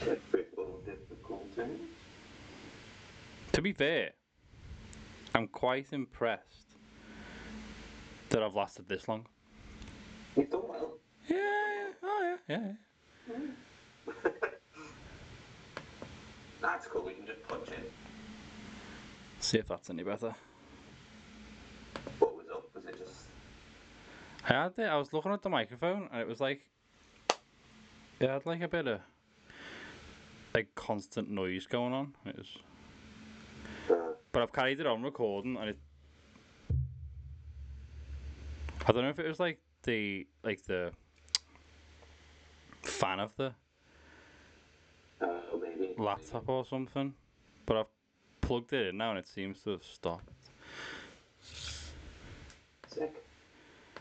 Typical 0.00 0.80
difficulty. 0.84 1.62
To 3.52 3.62
be 3.62 3.72
fair, 3.72 4.12
I'm 5.34 5.46
quite 5.48 5.86
impressed 5.92 6.76
that 8.30 8.42
I've 8.42 8.54
lasted 8.54 8.88
this 8.88 9.08
long. 9.08 9.26
You've 10.36 10.50
done 10.50 10.62
well. 10.68 10.94
Yeah, 11.28 11.36
yeah, 11.36 11.92
oh 12.02 12.36
yeah, 12.48 12.56
yeah. 12.56 12.72
yeah. 13.28 14.12
That's 16.60 16.86
cool. 16.88 17.02
We 17.02 17.14
can 17.14 17.26
just 17.26 17.42
punch 17.48 17.68
in. 17.68 17.84
See 19.40 19.58
if 19.58 19.68
that's 19.68 19.88
any 19.88 20.02
better. 20.02 20.34
What 22.18 22.36
was 22.36 22.46
up? 22.52 22.68
Was 22.74 22.84
it 22.84 22.98
just? 22.98 23.26
I 24.44 24.52
had 24.52 24.72
it. 24.76 24.82
I 24.84 24.96
was 24.96 25.12
looking 25.14 25.32
at 25.32 25.40
the 25.42 25.48
microphone, 25.48 26.08
and 26.12 26.20
it 26.20 26.28
was 26.28 26.40
like 26.40 26.66
it 28.20 28.28
had 28.28 28.44
like 28.44 28.60
a 28.60 28.68
bit 28.68 28.86
of 28.86 29.00
like 30.54 30.74
constant 30.74 31.30
noise 31.30 31.66
going 31.66 31.94
on. 31.94 32.14
It 32.26 32.36
was, 32.36 32.58
Uh, 33.90 34.12
but 34.32 34.42
I've 34.42 34.52
carried 34.52 34.80
it 34.80 34.86
on 34.86 35.02
recording, 35.02 35.56
and 35.56 35.70
it. 35.70 35.78
I 38.86 38.92
don't 38.92 39.04
know 39.04 39.10
if 39.10 39.18
it 39.18 39.26
was 39.26 39.40
like 39.40 39.58
the 39.84 40.26
like 40.44 40.62
the 40.64 40.92
fan 42.82 43.20
of 43.20 43.30
the 43.36 43.52
uh, 45.20 45.26
maybe. 45.60 45.94
laptop 45.98 46.48
or 46.48 46.64
something, 46.64 47.14
but 47.66 47.76
I've 47.76 47.86
plugged 48.40 48.72
it 48.72 48.88
in 48.88 48.96
now, 48.96 49.10
and 49.10 49.18
it 49.18 49.28
seems 49.28 49.62
to 49.62 49.70
have 49.70 49.84
stopped. 49.84 50.30
Sick. 52.88 53.24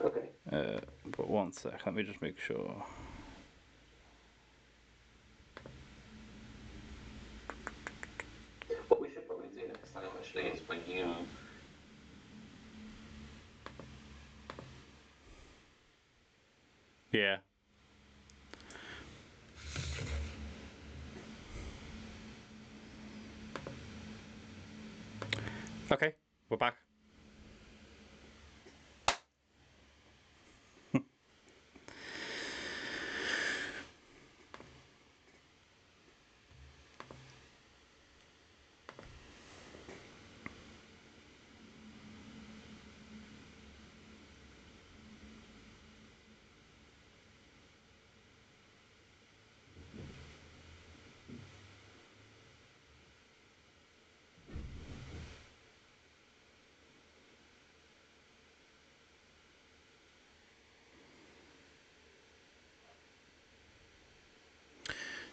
Okay. 0.01 0.29
Uh, 0.51 0.79
but 1.17 1.29
one 1.29 1.51
sec, 1.51 1.85
let 1.85 1.93
me 1.95 2.03
just 2.03 2.21
make 2.21 2.39
sure. 2.39 2.83
What 8.87 9.01
we 9.01 9.09
should 9.09 9.27
probably 9.27 9.47
do 9.49 9.67
next 9.67 9.93
time 9.93 10.03
actually 10.19 10.43
is 10.43 10.61
when 10.67 10.79
you 10.87 11.05
Yeah. 17.11 17.37
Okay, 25.91 26.13
we're 26.48 26.48
back. 26.59 26.88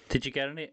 Did 0.08 0.24
you 0.24 0.32
get 0.32 0.48
any? 0.48 0.70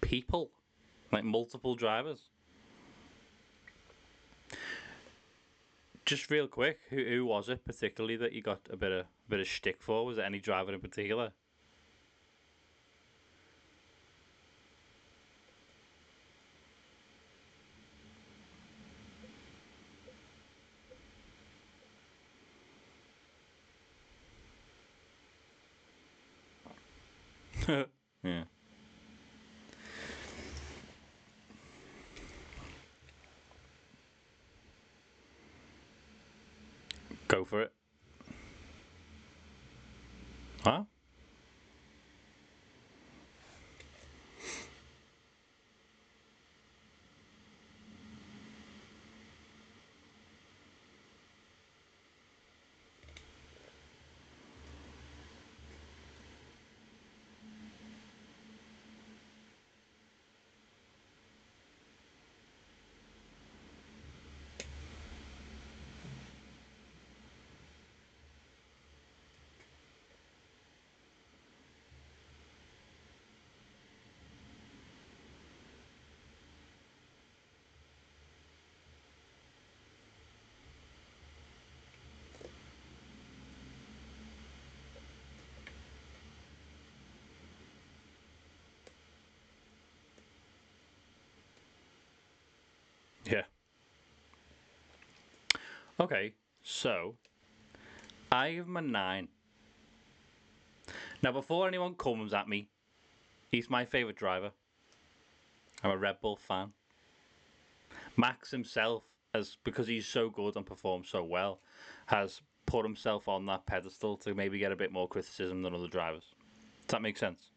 People, 0.00 0.50
like 1.12 1.24
multiple 1.24 1.74
drivers. 1.74 2.30
Just 6.06 6.30
real 6.30 6.46
quick, 6.48 6.80
who 6.88 7.04
who 7.04 7.26
was 7.26 7.48
it 7.50 7.64
particularly 7.66 8.16
that 8.16 8.32
you 8.32 8.40
got 8.42 8.60
a 8.70 8.76
bit 8.76 8.90
of 8.92 9.06
bit 9.28 9.40
of 9.40 9.46
shtick 9.48 9.82
for? 9.82 10.04
Was 10.06 10.16
it 10.18 10.22
any 10.22 10.38
driver 10.40 10.72
in 10.72 10.80
particular? 10.80 11.32
yeah. 28.22 28.44
Go 37.28 37.44
for 37.44 37.62
it. 37.62 37.72
Huh? 40.64 40.84
Yeah. 93.24 93.44
Okay, 96.00 96.32
so 96.64 97.14
I 98.32 98.52
give 98.52 98.66
him 98.66 98.76
a 98.76 98.82
nine. 98.82 99.28
Now, 101.22 101.30
before 101.30 101.68
anyone 101.68 101.94
comes 101.94 102.34
at 102.34 102.48
me, 102.48 102.68
he's 103.52 103.70
my 103.70 103.84
favourite 103.84 104.16
driver. 104.16 104.50
I'm 105.84 105.92
a 105.92 105.96
Red 105.96 106.20
Bull 106.20 106.36
fan. 106.36 106.72
Max 108.16 108.50
himself, 108.50 109.04
as 109.34 109.56
because 109.62 109.86
he's 109.86 110.06
so 110.06 110.30
good 110.30 110.56
and 110.56 110.66
performs 110.66 111.08
so 111.08 111.22
well, 111.22 111.60
has 112.06 112.40
put 112.66 112.84
himself 112.84 113.28
on 113.28 113.46
that 113.46 113.64
pedestal 113.66 114.16
to 114.16 114.34
maybe 114.34 114.58
get 114.58 114.72
a 114.72 114.76
bit 114.76 114.92
more 114.92 115.06
criticism 115.06 115.62
than 115.62 115.74
other 115.74 115.88
drivers. 115.88 116.24
Does 116.88 116.92
that 116.92 117.02
make 117.02 117.16
sense? 117.16 117.50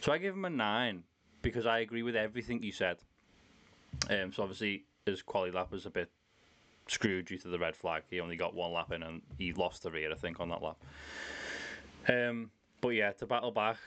So 0.00 0.10
I 0.10 0.18
give 0.18 0.34
him 0.34 0.44
a 0.44 0.50
nine 0.50 1.04
because 1.40 1.66
I 1.66 1.80
agree 1.80 2.02
with 2.02 2.16
everything 2.16 2.62
you 2.62 2.72
said. 2.72 2.96
Um, 4.10 4.32
so 4.32 4.42
obviously 4.42 4.86
his 5.06 5.22
quali 5.22 5.52
lap 5.52 5.70
was 5.70 5.86
a 5.86 5.90
bit 5.90 6.10
screwed 6.92 7.26
due 7.26 7.38
to 7.38 7.48
the 7.48 7.58
red 7.58 7.74
flag. 7.74 8.02
He 8.10 8.20
only 8.20 8.36
got 8.36 8.54
one 8.54 8.72
lap 8.72 8.92
in 8.92 9.02
and 9.02 9.22
he 9.38 9.52
lost 9.52 9.82
the 9.82 9.90
rear, 9.90 10.12
I 10.12 10.14
think, 10.14 10.40
on 10.40 10.48
that 10.50 10.62
lap. 10.62 10.76
Um, 12.08 12.50
but 12.80 12.90
yeah, 12.90 13.12
to 13.12 13.26
battle 13.26 13.50
back 13.50 13.78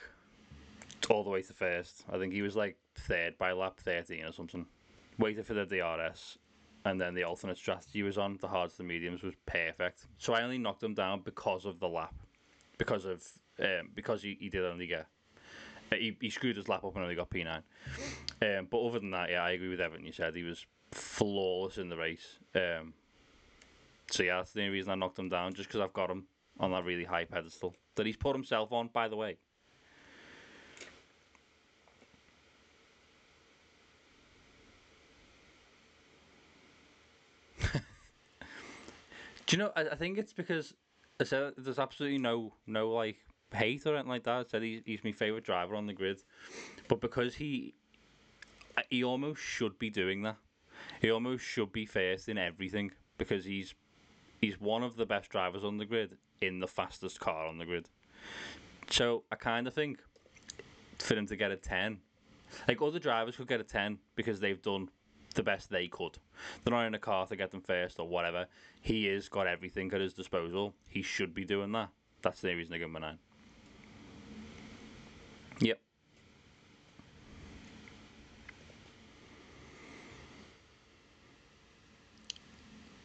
all 1.08 1.22
the 1.22 1.30
way 1.30 1.42
to 1.42 1.52
first, 1.52 2.04
I 2.12 2.18
think 2.18 2.32
he 2.32 2.42
was 2.42 2.56
like 2.56 2.76
third 2.94 3.38
by 3.38 3.52
lap 3.52 3.78
13 3.78 4.24
or 4.24 4.32
something. 4.32 4.66
Waited 5.18 5.46
for 5.46 5.54
the 5.54 5.64
DRS, 5.64 6.36
and 6.84 7.00
then 7.00 7.14
the 7.14 7.24
alternate 7.24 7.56
strategy 7.56 8.02
was 8.02 8.18
on, 8.18 8.36
the 8.40 8.48
hards 8.48 8.74
to 8.74 8.78
the 8.78 8.84
mediums, 8.84 9.22
was 9.22 9.34
perfect. 9.46 10.06
So 10.18 10.34
I 10.34 10.42
only 10.42 10.58
knocked 10.58 10.82
him 10.82 10.92
down 10.92 11.22
because 11.24 11.64
of 11.64 11.80
the 11.80 11.88
lap, 11.88 12.14
because 12.76 13.06
of 13.06 13.22
um, 13.60 13.90
because 13.94 14.20
he, 14.20 14.36
he 14.38 14.50
did 14.50 14.64
only 14.64 14.86
get 14.86 15.06
he, 15.92 16.16
he 16.20 16.30
screwed 16.30 16.56
his 16.56 16.68
lap 16.68 16.84
up 16.84 16.94
and 16.94 17.02
only 17.02 17.14
got 17.14 17.30
P9. 17.30 17.62
Um, 18.42 18.68
but 18.70 18.80
other 18.80 18.98
than 18.98 19.10
that, 19.12 19.30
yeah, 19.30 19.42
I 19.42 19.52
agree 19.52 19.68
with 19.68 19.80
everything 19.80 20.06
you 20.06 20.12
said. 20.12 20.34
He 20.34 20.42
was 20.42 20.66
flawless 20.92 21.78
in 21.78 21.88
the 21.88 21.96
race. 21.96 22.38
Um, 22.54 22.94
so 24.10 24.22
yeah, 24.22 24.36
that's 24.36 24.52
the 24.52 24.60
only 24.60 24.72
reason 24.72 24.90
I 24.92 24.94
knocked 24.94 25.18
him 25.18 25.28
down, 25.28 25.54
just 25.54 25.68
because 25.68 25.80
I've 25.80 25.92
got 25.92 26.10
him 26.10 26.26
on 26.58 26.70
that 26.72 26.84
really 26.84 27.04
high 27.04 27.24
pedestal 27.24 27.74
that 27.96 28.06
he's 28.06 28.16
put 28.16 28.34
himself 28.34 28.72
on, 28.72 28.88
by 28.88 29.08
the 29.08 29.16
way. 29.16 29.36
Do 37.62 37.76
you 39.50 39.58
know? 39.58 39.72
I, 39.76 39.88
I 39.90 39.94
think 39.94 40.18
it's 40.18 40.32
because 40.32 40.74
I 41.20 41.24
said 41.24 41.54
there's 41.56 41.78
absolutely 41.78 42.18
no 42.18 42.52
no 42.66 42.90
like 42.90 43.16
hate 43.54 43.86
or 43.86 43.94
anything 43.94 44.10
like 44.10 44.24
that. 44.24 44.34
I 44.34 44.44
said 44.44 44.62
he's, 44.62 44.82
he's 44.84 45.04
my 45.04 45.12
favorite 45.12 45.44
driver 45.44 45.74
on 45.74 45.86
the 45.86 45.92
grid, 45.92 46.22
but 46.88 47.00
because 47.00 47.34
he 47.34 47.74
he 48.90 49.04
almost 49.04 49.40
should 49.40 49.78
be 49.78 49.90
doing 49.90 50.22
that. 50.22 50.36
He 51.00 51.10
almost 51.10 51.44
should 51.44 51.72
be 51.72 51.86
first 51.86 52.28
in 52.28 52.38
everything 52.38 52.90
because 53.18 53.44
he's 53.44 53.74
he's 54.40 54.60
one 54.60 54.82
of 54.82 54.96
the 54.96 55.06
best 55.06 55.30
drivers 55.30 55.64
on 55.64 55.78
the 55.78 55.84
grid 55.84 56.16
in 56.40 56.60
the 56.60 56.68
fastest 56.68 57.20
car 57.20 57.46
on 57.46 57.58
the 57.58 57.64
grid. 57.64 57.88
So 58.90 59.24
I 59.32 59.36
kind 59.36 59.66
of 59.66 59.74
think 59.74 60.00
for 60.98 61.14
him 61.14 61.26
to 61.26 61.36
get 61.36 61.50
a 61.50 61.56
10, 61.56 61.98
like 62.68 62.80
other 62.80 62.98
drivers 62.98 63.36
could 63.36 63.48
get 63.48 63.60
a 63.60 63.64
10 63.64 63.98
because 64.14 64.40
they've 64.40 64.60
done 64.62 64.88
the 65.34 65.42
best 65.42 65.70
they 65.70 65.88
could. 65.88 66.18
They're 66.64 66.72
not 66.72 66.86
in 66.86 66.94
a 66.94 66.98
car 66.98 67.26
to 67.26 67.36
get 67.36 67.50
them 67.50 67.60
first 67.60 67.98
or 67.98 68.08
whatever. 68.08 68.46
He 68.80 69.06
has 69.06 69.28
got 69.28 69.46
everything 69.46 69.92
at 69.92 70.00
his 70.00 70.14
disposal. 70.14 70.74
He 70.88 71.02
should 71.02 71.34
be 71.34 71.44
doing 71.44 71.72
that. 71.72 71.90
That's 72.22 72.40
the 72.40 72.54
reason 72.54 72.72
they 72.72 72.78
give 72.78 72.88
him 72.88 72.96
a 72.96 73.00
9. 73.00 73.18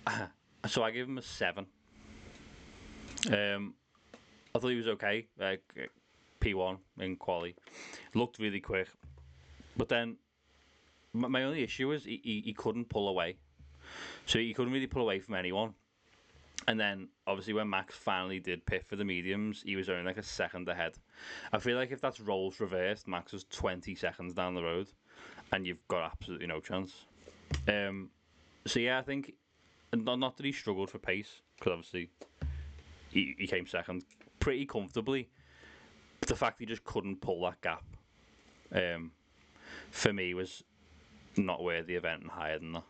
so 0.67 0.83
I 0.83 0.91
give 0.91 1.07
him 1.07 1.17
a 1.17 1.21
seven. 1.21 1.65
Um, 3.27 3.73
I 4.53 4.59
thought 4.59 4.69
he 4.69 4.75
was 4.75 4.87
okay. 4.87 5.27
Like 5.37 5.61
P1 6.39 6.77
in 6.99 7.15
quali, 7.15 7.55
looked 8.13 8.39
really 8.39 8.59
quick, 8.59 8.87
but 9.77 9.89
then 9.89 10.17
my, 11.13 11.43
only 11.43 11.63
issue 11.63 11.91
is 11.91 12.03
he, 12.03 12.19
he, 12.23 12.41
he 12.45 12.53
couldn't 12.53 12.89
pull 12.89 13.07
away, 13.09 13.37
so 14.25 14.39
he 14.39 14.53
couldn't 14.53 14.73
really 14.73 14.87
pull 14.87 15.03
away 15.03 15.19
from 15.19 15.35
anyone. 15.35 15.73
And 16.67 16.79
then 16.79 17.07
obviously 17.25 17.53
when 17.53 17.69
Max 17.69 17.95
finally 17.95 18.39
did 18.39 18.65
pit 18.65 18.85
for 18.87 18.95
the 18.95 19.03
mediums, 19.03 19.63
he 19.65 19.75
was 19.75 19.89
only 19.89 20.03
like 20.03 20.17
a 20.17 20.23
second 20.23 20.69
ahead. 20.69 20.93
I 21.51 21.57
feel 21.57 21.75
like 21.75 21.91
if 21.91 22.01
that's 22.01 22.19
roles 22.19 22.59
reversed, 22.59 23.07
Max 23.07 23.33
was 23.33 23.45
20 23.45 23.95
seconds 23.95 24.33
down 24.33 24.53
the 24.53 24.63
road, 24.63 24.87
and 25.51 25.65
you've 25.65 25.85
got 25.87 26.03
absolutely 26.03 26.47
no 26.47 26.59
chance. 26.59 27.05
Um, 27.67 28.09
so 28.67 28.79
yeah, 28.79 28.99
I 28.99 29.01
think 29.01 29.33
not, 29.95 30.19
not 30.19 30.37
that 30.37 30.45
he 30.45 30.51
struggled 30.51 30.89
for 30.89 30.99
pace 30.99 31.41
because 31.57 31.71
obviously 31.73 32.09
he, 33.09 33.35
he 33.37 33.47
came 33.47 33.65
second 33.67 34.03
pretty 34.39 34.65
comfortably. 34.65 35.29
But 36.19 36.29
the 36.29 36.35
fact 36.35 36.59
he 36.59 36.65
just 36.65 36.83
couldn't 36.83 37.21
pull 37.21 37.41
that 37.43 37.61
gap, 37.61 37.83
um, 38.73 39.11
for 39.91 40.13
me 40.13 40.33
was 40.33 40.63
not 41.37 41.63
worth 41.63 41.87
the 41.87 41.95
event 41.95 42.23
and 42.23 42.31
higher 42.31 42.59
than 42.59 42.73
that. 42.73 42.83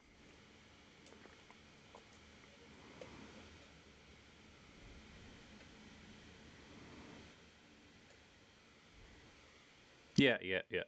Yeah, 10.16 10.38
yeah, 10.42 10.62
yeah. 10.70 10.84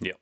Yep. 0.00 0.18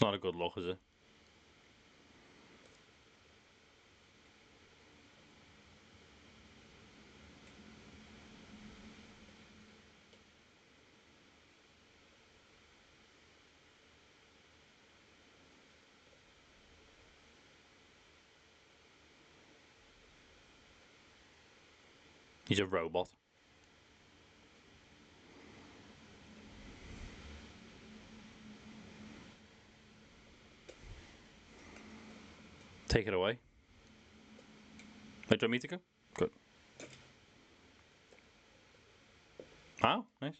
It's 0.00 0.04
not 0.06 0.14
a 0.14 0.18
good 0.18 0.34
look, 0.34 0.54
is 0.56 0.66
it? 0.66 0.78
He's 22.48 22.58
a 22.58 22.66
robot. 22.66 23.08
Take 33.00 33.08
it 33.08 33.14
away. 33.14 33.38
Wait, 35.30 35.40
do 35.40 35.46
you 35.46 35.48
want 35.48 35.52
me 35.52 35.58
to 35.60 35.68
go? 35.68 35.78
Good. 36.18 36.30
Oh, 39.82 40.04
nice. 40.20 40.34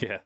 Yeah. 0.00 0.18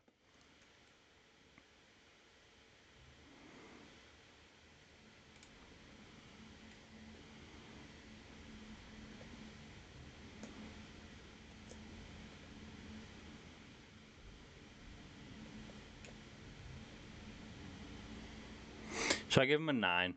So 19.28 19.42
I 19.42 19.46
give 19.46 19.60
him 19.60 19.68
a 19.68 19.72
nine. 19.72 20.14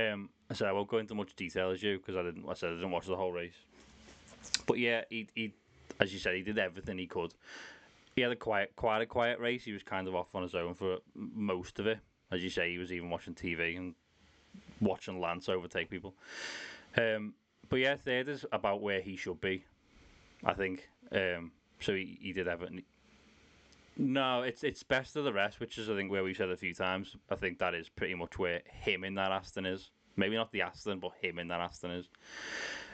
Um, 0.00 0.28
I 0.48 0.54
said 0.54 0.68
I 0.68 0.72
won't 0.72 0.86
go 0.88 0.98
into 0.98 1.16
much 1.16 1.34
detail 1.34 1.70
as 1.70 1.82
you 1.82 1.98
because 1.98 2.14
I 2.14 2.22
didn't. 2.22 2.44
I 2.48 2.54
said 2.54 2.70
I 2.70 2.74
didn't 2.74 2.92
watch 2.92 3.06
the 3.06 3.16
whole 3.16 3.32
race. 3.32 3.56
But 4.66 4.78
yeah, 4.78 5.02
he, 5.10 5.28
he, 5.34 5.52
as 5.98 6.12
you 6.12 6.20
said, 6.20 6.36
he 6.36 6.42
did 6.42 6.58
everything 6.58 6.98
he 6.98 7.06
could. 7.08 7.34
He 8.16 8.22
had 8.22 8.32
a 8.32 8.36
quiet, 8.36 8.72
quite 8.76 9.02
a 9.02 9.06
quiet 9.06 9.38
race. 9.38 9.64
He 9.64 9.72
was 9.72 9.82
kind 9.82 10.08
of 10.08 10.14
off 10.14 10.34
on 10.34 10.42
his 10.42 10.54
own 10.54 10.74
for 10.74 10.98
most 11.14 11.78
of 11.78 11.86
it. 11.86 11.98
As 12.32 12.42
you 12.42 12.48
say, 12.48 12.70
he 12.70 12.78
was 12.78 12.90
even 12.90 13.10
watching 13.10 13.34
TV 13.34 13.76
and 13.76 13.94
watching 14.80 15.20
Lance 15.20 15.50
overtake 15.50 15.90
people. 15.90 16.14
Um, 16.96 17.34
but 17.68 17.76
yeah, 17.76 17.96
third 17.96 18.28
is 18.28 18.46
about 18.52 18.80
where 18.80 19.02
he 19.02 19.16
should 19.16 19.40
be. 19.40 19.64
I 20.44 20.54
think. 20.54 20.88
Um, 21.12 21.52
so 21.80 21.94
he, 21.94 22.18
he 22.20 22.32
did 22.32 22.48
everything. 22.48 22.82
No, 23.98 24.42
it's 24.42 24.64
it's 24.64 24.82
best 24.82 25.16
of 25.16 25.24
the 25.24 25.32
rest, 25.32 25.60
which 25.60 25.78
is 25.78 25.88
I 25.88 25.94
think 25.94 26.10
where 26.10 26.24
we've 26.24 26.36
said 26.36 26.50
a 26.50 26.56
few 26.56 26.74
times. 26.74 27.16
I 27.30 27.34
think 27.34 27.58
that 27.58 27.74
is 27.74 27.88
pretty 27.88 28.14
much 28.14 28.38
where 28.38 28.62
him 28.66 29.04
in 29.04 29.14
that 29.14 29.30
Aston 29.30 29.66
is. 29.66 29.90
Maybe 30.16 30.36
not 30.36 30.52
the 30.52 30.62
Aston, 30.62 31.00
but 31.00 31.12
him 31.20 31.38
in 31.38 31.48
that 31.48 31.60
Aston 31.60 31.90
is. 31.90 32.08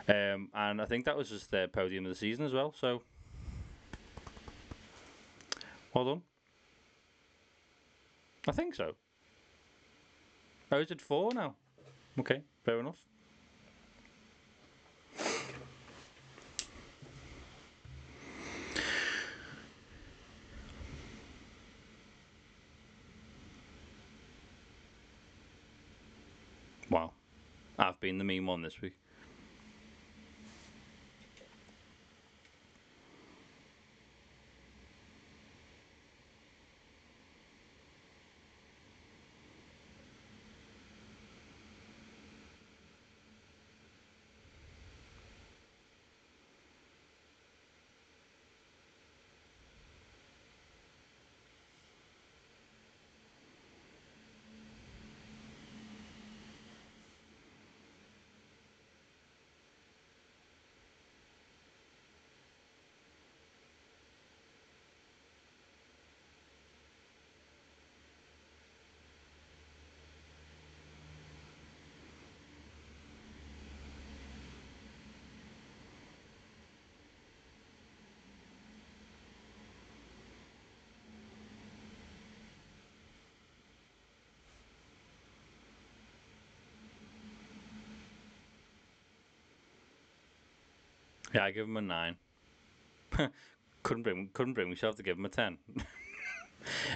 Um, 0.08 0.48
and 0.54 0.82
I 0.82 0.84
think 0.84 1.04
that 1.04 1.16
was 1.16 1.28
just 1.28 1.50
the 1.50 1.70
podium 1.72 2.04
of 2.04 2.10
the 2.10 2.16
season 2.16 2.44
as 2.44 2.52
well. 2.52 2.74
So, 2.76 3.02
well 5.94 6.04
done. 6.04 6.22
I 8.48 8.52
think 8.52 8.74
so. 8.74 8.94
Oh, 10.70 10.78
is 10.78 10.90
it 10.90 11.00
four 11.00 11.32
now? 11.34 11.54
Okay, 12.18 12.40
fair 12.64 12.80
enough. 12.80 12.96
Wow. 26.90 27.12
I've 27.78 27.98
been 28.00 28.18
the 28.18 28.24
mean 28.24 28.46
one 28.46 28.62
this 28.62 28.80
week. 28.82 28.94
Yeah, 91.34 91.44
I 91.44 91.50
give 91.50 91.66
him 91.66 91.76
a 91.78 91.80
nine. 91.80 92.16
couldn't 93.82 94.02
bring 94.02 94.28
couldn't 94.34 94.52
bring 94.52 94.68
myself 94.68 94.96
to 94.96 95.02
give 95.02 95.16
him 95.16 95.24
a 95.24 95.30
ten. 95.30 95.56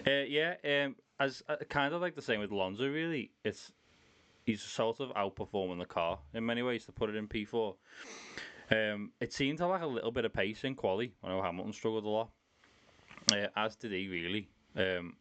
uh, 0.06 0.10
yeah, 0.28 0.54
um, 0.64 0.96
as 1.18 1.42
uh, 1.48 1.56
kind 1.70 1.94
of 1.94 2.02
like 2.02 2.14
the 2.14 2.22
same 2.22 2.40
with 2.40 2.50
Alonso. 2.50 2.86
Really, 2.86 3.30
it's 3.44 3.72
he's 4.44 4.62
sort 4.62 5.00
of 5.00 5.10
outperforming 5.14 5.78
the 5.78 5.86
car 5.86 6.18
in 6.34 6.44
many 6.44 6.62
ways 6.62 6.84
to 6.86 6.92
put 6.92 7.08
it 7.08 7.16
in 7.16 7.26
P 7.26 7.44
four. 7.44 7.76
Um, 8.70 9.12
it 9.20 9.32
seemed 9.32 9.58
to 9.58 9.66
lack 9.66 9.82
a 9.82 9.86
little 9.86 10.10
bit 10.10 10.24
of 10.24 10.32
pace 10.32 10.64
in 10.64 10.74
quali. 10.74 11.14
I 11.24 11.28
know 11.28 11.40
Hamilton 11.40 11.72
struggled 11.72 12.04
a 12.04 12.08
lot, 12.08 12.30
uh, 13.32 13.46
as 13.56 13.76
did 13.76 13.92
he 13.92 14.08
really. 14.08 14.48
Um, 14.76 15.14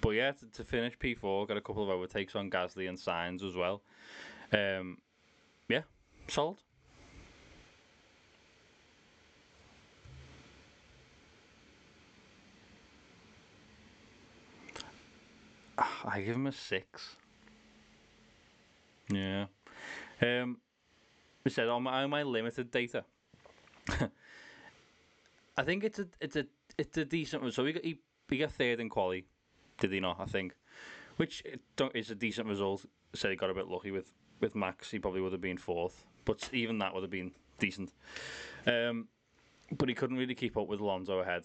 but 0.00 0.10
yeah, 0.10 0.32
to, 0.32 0.46
to 0.46 0.64
finish 0.64 0.96
P4, 0.98 1.46
got 1.48 1.56
a 1.56 1.60
couple 1.60 1.82
of 1.82 1.90
overtakes 1.90 2.34
on 2.36 2.50
Gasly 2.50 2.88
and 2.88 2.96
Sainz 2.96 3.46
as 3.46 3.54
well. 3.56 3.82
Um, 4.52 4.98
yeah, 5.68 5.82
sold. 6.28 6.58
I 16.08 16.22
give 16.22 16.36
him 16.36 16.46
a 16.46 16.52
six. 16.52 17.16
Yeah. 19.10 19.46
Um, 20.22 20.58
I 21.44 21.50
said 21.50 21.68
on 21.68 21.82
my, 21.82 22.02
on 22.02 22.10
my 22.10 22.22
limited 22.22 22.70
data. 22.70 23.04
I 25.58 25.62
think 25.62 25.84
it's 25.84 25.98
a 25.98 26.06
it's 26.20 26.36
a 26.36 26.46
it's 26.78 26.96
a 26.96 27.04
decent 27.04 27.42
one. 27.42 27.52
So 27.52 27.64
we 27.64 27.72
got 27.72 27.84
he, 27.84 28.00
we 28.30 28.38
got 28.38 28.52
third 28.52 28.80
in 28.80 28.88
quali, 28.88 29.26
did 29.80 29.92
he 29.92 30.00
not? 30.00 30.18
I 30.18 30.24
think, 30.24 30.54
which 31.16 31.42
is 31.94 32.10
a 32.10 32.14
decent 32.14 32.48
result. 32.48 32.84
Said 33.14 33.30
he 33.30 33.36
got 33.36 33.50
a 33.50 33.54
bit 33.54 33.68
lucky 33.68 33.90
with 33.90 34.10
with 34.40 34.54
Max. 34.54 34.90
He 34.90 34.98
probably 34.98 35.20
would 35.20 35.32
have 35.32 35.40
been 35.40 35.58
fourth, 35.58 36.04
but 36.24 36.48
even 36.52 36.78
that 36.78 36.94
would 36.94 37.02
have 37.02 37.10
been 37.10 37.32
decent. 37.58 37.92
Um, 38.66 39.08
but 39.76 39.88
he 39.88 39.94
couldn't 39.94 40.16
really 40.16 40.34
keep 40.34 40.56
up 40.56 40.68
with 40.68 40.80
Alonso 40.80 41.18
ahead. 41.18 41.44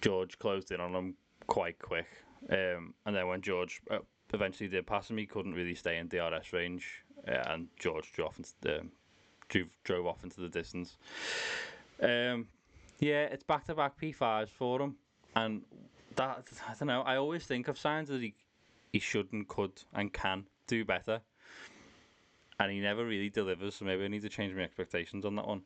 George 0.00 0.38
closed 0.38 0.70
in 0.70 0.80
on 0.80 0.94
him 0.94 1.14
quite 1.46 1.78
quick, 1.78 2.06
um, 2.50 2.94
and 3.06 3.16
then 3.16 3.26
when 3.28 3.40
George 3.40 3.80
uh, 3.90 3.98
eventually 4.32 4.68
did 4.68 4.86
pass 4.86 5.10
him, 5.10 5.18
he 5.18 5.26
couldn't 5.26 5.54
really 5.54 5.74
stay 5.74 5.98
in 5.98 6.08
DRS 6.08 6.52
range, 6.52 7.04
uh, 7.26 7.42
and 7.46 7.68
George 7.78 8.12
drove 8.12 8.28
off 8.28 8.38
into 8.38 8.52
the 8.60 8.86
drove, 9.48 9.68
drove 9.84 10.06
off 10.06 10.24
into 10.24 10.40
the 10.40 10.48
distance. 10.48 10.96
Um, 12.02 12.46
yeah, 13.00 13.24
it's 13.24 13.44
back 13.44 13.64
to 13.66 13.74
back 13.74 14.00
P5s 14.00 14.48
for 14.48 14.80
him, 14.80 14.96
and 15.36 15.62
that 16.16 16.44
I 16.68 16.74
don't 16.78 16.88
know. 16.88 17.02
I 17.02 17.16
always 17.16 17.44
think 17.44 17.68
of 17.68 17.76
Sainz 17.76 18.08
that 18.08 18.20
he 18.20 18.34
he 18.92 18.98
should 18.98 19.32
and 19.32 19.46
could 19.46 19.82
and 19.94 20.12
can 20.12 20.44
do 20.66 20.84
better, 20.84 21.20
and 22.60 22.70
he 22.70 22.80
never 22.80 23.04
really 23.04 23.30
delivers. 23.30 23.76
So 23.76 23.84
maybe 23.84 24.04
I 24.04 24.08
need 24.08 24.22
to 24.22 24.28
change 24.28 24.54
my 24.54 24.62
expectations 24.62 25.24
on 25.24 25.36
that 25.36 25.46
one. 25.46 25.62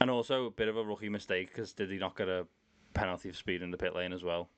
And 0.00 0.10
also 0.10 0.46
a 0.46 0.50
bit 0.50 0.68
of 0.68 0.76
a 0.76 0.84
rookie 0.84 1.10
mistake 1.10 1.48
because 1.48 1.72
did 1.72 1.90
he 1.90 1.98
not 1.98 2.16
get 2.16 2.28
a 2.28 2.46
penalty 2.94 3.30
for 3.30 3.36
speed 3.36 3.60
in 3.62 3.70
the 3.70 3.76
pit 3.76 3.94
lane 3.94 4.12
as 4.12 4.22
well? 4.22 4.48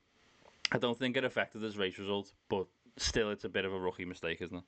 I 0.72 0.78
don't 0.78 0.98
think 0.98 1.18
it 1.18 1.24
affected 1.24 1.60
his 1.62 1.76
race 1.76 1.98
result, 1.98 2.32
but 2.48 2.66
still, 2.96 3.30
it's 3.30 3.44
a 3.44 3.48
bit 3.50 3.66
of 3.66 3.74
a 3.74 3.78
rookie 3.78 4.06
mistake, 4.06 4.40
isn't 4.40 4.56
it? 4.56 4.64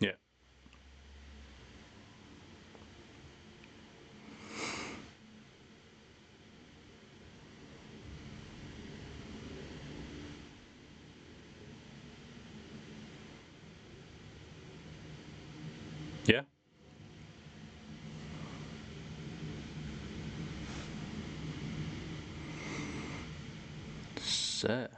Yeah. 0.00 0.12
Yeah. 16.26 16.42
So. 24.64 24.93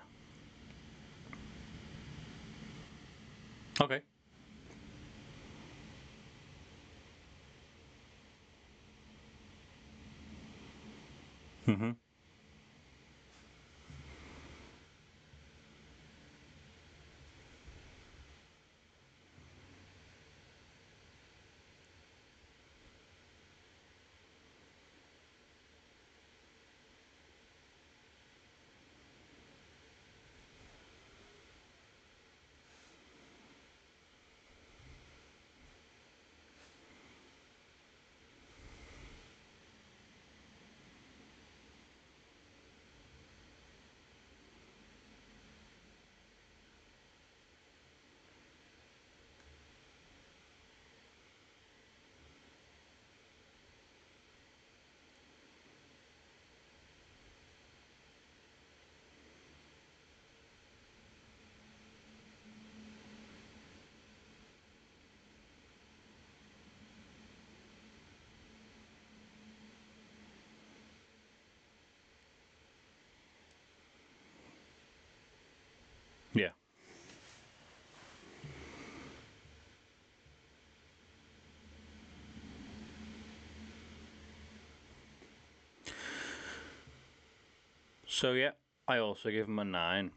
So 88.16 88.33
yeah, 88.33 88.52
I 88.88 88.96
also 88.96 89.31
give 89.31 89.46
him 89.46 89.59
a 89.59 89.64
nine, 89.64 90.11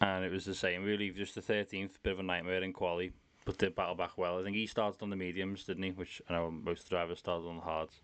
and 0.00 0.24
it 0.24 0.32
was 0.32 0.44
the 0.44 0.56
same. 0.56 0.82
Really, 0.82 1.10
just 1.10 1.36
the 1.36 1.40
thirteenth 1.40 1.96
bit 2.02 2.14
of 2.14 2.18
a 2.18 2.22
nightmare 2.24 2.64
in 2.64 2.72
quali, 2.72 3.12
but 3.44 3.58
did 3.58 3.76
battle 3.76 3.94
back 3.94 4.18
well. 4.18 4.40
I 4.40 4.42
think 4.42 4.56
he 4.56 4.66
started 4.66 5.00
on 5.04 5.10
the 5.10 5.14
mediums, 5.14 5.62
didn't 5.62 5.84
he? 5.84 5.92
Which 5.92 6.20
I 6.28 6.32
know 6.32 6.50
most 6.50 6.90
drivers 6.90 7.20
started 7.20 7.46
on 7.46 7.58
the 7.58 7.62
hards. 7.62 8.00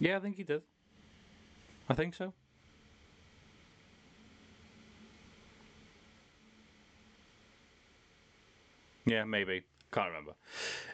Yeah, 0.00 0.16
I 0.16 0.20
think 0.20 0.34
he 0.34 0.42
did. 0.42 0.62
I 1.88 1.94
think 1.94 2.16
so. 2.16 2.32
Yeah, 9.06 9.22
maybe. 9.22 9.62
Can't 9.92 10.08
remember. 10.08 10.32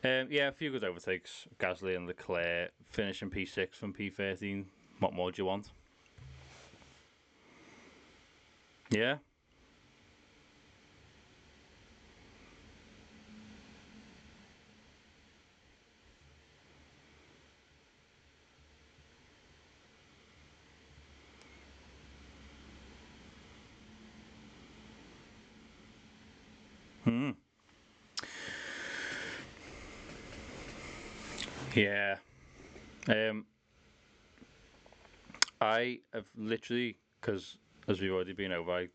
Um, 0.05 0.31
yeah, 0.31 0.49
a 0.49 0.53
few 0.53 0.71
good 0.71 0.85
overtakes. 0.85 1.47
Gasly 1.59 1.97
and 1.97 2.07
Leclerc 2.07 2.73
finishing 2.91 3.31
P6 3.31 3.77
from 3.77 3.95
P13. 3.95 4.67
What 4.99 5.15
more 5.15 5.33
do 5.33 5.41
you 5.41 5.47
want? 5.47 5.71
Yeah. 8.91 9.19
Hmm. 27.05 27.31
Yeah. 31.75 32.17
Um, 33.09 33.47
I 35.61 36.01
have 36.13 36.27
literally, 36.37 36.97
because 37.21 37.57
as 37.91 38.01
we've 38.01 38.13
already 38.13 38.33
been 38.33 38.53
over, 38.53 38.71
I 38.71 38.89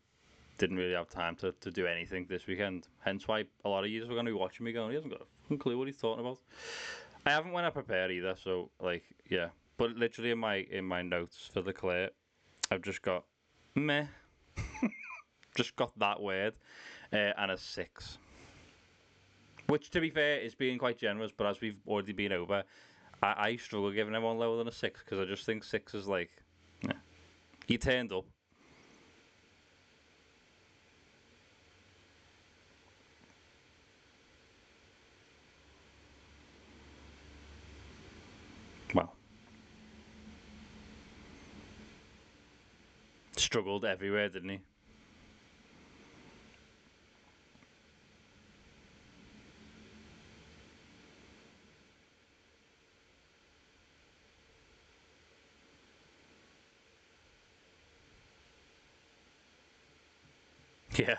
didn't 0.58 0.78
really 0.78 0.94
have 0.94 1.08
time 1.08 1.36
to, 1.36 1.52
to 1.60 1.70
do 1.70 1.86
anything 1.86 2.26
this 2.28 2.46
weekend. 2.46 2.88
Hence 3.00 3.28
why 3.28 3.44
a 3.64 3.68
lot 3.68 3.84
of 3.84 3.90
you 3.90 4.00
were 4.02 4.14
going 4.14 4.24
to 4.24 4.32
be 4.32 4.38
watching 4.38 4.64
me 4.64 4.72
going, 4.72 4.90
he 4.90 4.94
hasn't 4.94 5.12
got 5.12 5.26
a 5.50 5.56
clue 5.56 5.78
what 5.78 5.86
he's 5.86 5.98
talking 5.98 6.24
about. 6.24 6.38
I 7.26 7.30
haven't 7.30 7.52
went 7.52 7.66
up 7.66 7.74
prepared 7.74 8.10
either, 8.10 8.34
so 8.42 8.70
like 8.80 9.04
yeah. 9.28 9.48
But 9.76 9.90
literally 9.96 10.30
in 10.30 10.38
my 10.38 10.66
in 10.70 10.84
my 10.84 11.02
notes 11.02 11.50
for 11.52 11.60
the 11.60 11.72
clip, 11.72 12.14
I've 12.70 12.82
just 12.82 13.02
got 13.02 13.24
meh. 13.74 14.06
just 15.56 15.76
got 15.76 15.96
that 15.98 16.20
word 16.20 16.54
uh, 17.12 17.32
and 17.36 17.50
a 17.50 17.58
six. 17.58 18.18
Which, 19.66 19.90
to 19.90 20.00
be 20.00 20.10
fair, 20.10 20.38
is 20.38 20.54
being 20.54 20.78
quite 20.78 20.98
generous, 20.98 21.32
but 21.36 21.46
as 21.46 21.60
we've 21.60 21.76
already 21.88 22.12
been 22.12 22.32
over, 22.32 22.62
I, 23.22 23.34
I 23.36 23.56
struggle 23.56 23.90
giving 23.90 24.14
everyone 24.14 24.38
lower 24.38 24.56
than 24.58 24.68
a 24.68 24.72
six 24.72 25.00
because 25.00 25.18
I 25.18 25.24
just 25.24 25.44
think 25.44 25.64
six 25.64 25.92
is 25.92 26.06
like, 26.06 26.30
yeah. 26.82 26.92
you 27.66 27.76
turned 27.76 28.12
up. 28.12 28.24
Well, 38.94 39.12
struggled 43.46 43.84
everywhere, 43.84 44.28
didn't 44.28 44.48
he? 44.50 44.60
Yeah. 60.96 61.18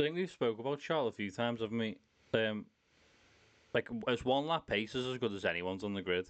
I 0.00 0.04
think 0.04 0.16
we've 0.16 0.30
spoke 0.30 0.58
about 0.58 0.80
Charles 0.80 1.12
a 1.12 1.16
few 1.16 1.30
times, 1.30 1.60
haven't 1.60 1.76
we? 1.76 1.98
Um, 2.32 2.64
like 3.74 3.90
as 4.08 4.24
one 4.24 4.46
lap 4.46 4.66
pace 4.66 4.94
is 4.94 5.06
as 5.06 5.18
good 5.18 5.34
as 5.34 5.44
anyone's 5.44 5.84
on 5.84 5.92
the 5.92 6.00
grid, 6.00 6.26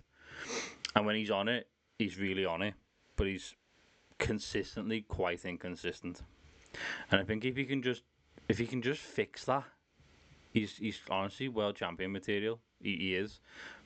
and 0.97 1.07
when 1.07 1.15
he's 1.15 1.31
on 1.31 1.47
it, 1.47 1.69
he's 1.97 2.19
really 2.19 2.45
on 2.45 2.63
it. 2.63 2.75
But 3.15 3.29
he's 3.29 3.55
consistently 4.19 5.03
quite 5.03 5.45
inconsistent, 5.45 6.23
and 7.13 7.21
I 7.21 7.25
think 7.25 7.45
if 7.45 7.57
he 7.57 7.65
can 7.65 7.81
just 7.81 8.03
if 8.49 8.59
he 8.59 8.67
can 8.67 8.83
just 8.83 9.03
fix 9.03 9.45
that, 9.45 9.65
he's 10.53 10.77
he's 10.77 11.01
honestly 11.09 11.49
world 11.49 11.77
champion 11.77 12.11
material. 12.11 12.59
He, 12.83 12.97
he 12.97 13.15
is, 13.15 13.39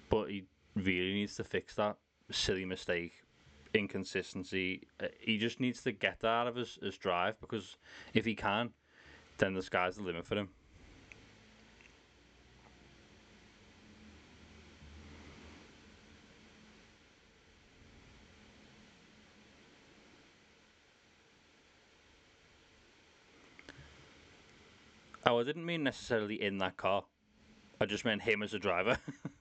but 0.09 0.31
he 0.31 0.45
really 0.77 1.13
needs 1.13 1.37
to 1.37 1.45
fix 1.45 1.75
that 1.75 1.99
silly 2.31 2.65
mistake, 2.65 3.13
inconsistency. 3.75 4.87
Uh, 4.99 5.09
he 5.21 5.37
just 5.37 5.61
needs 5.61 5.83
to 5.83 5.93
get 5.93 6.21
that 6.21 6.29
out 6.29 6.47
of 6.47 6.57
his, 6.57 6.79
his 6.83 6.97
drive 6.97 7.39
because 7.39 7.77
if 8.15 8.25
he 8.25 8.35
can, 8.35 8.71
then 9.39 9.55
the 9.55 9.63
sky's 9.63 9.97
the 9.97 10.03
limit 10.03 10.27
for 10.27 10.37
him. 10.37 10.49
Oh, 25.27 25.41
I 25.41 25.45
didn't 25.45 25.65
mean 25.65 25.83
necessarily 25.83 26.41
in 26.41 26.59
that 26.59 26.77
car. 26.77 27.05
I 27.81 27.87
just 27.87 28.05
meant 28.05 28.23
him 28.23 28.43
as 28.43 28.53
a 28.55 28.59
driver. 28.59 28.99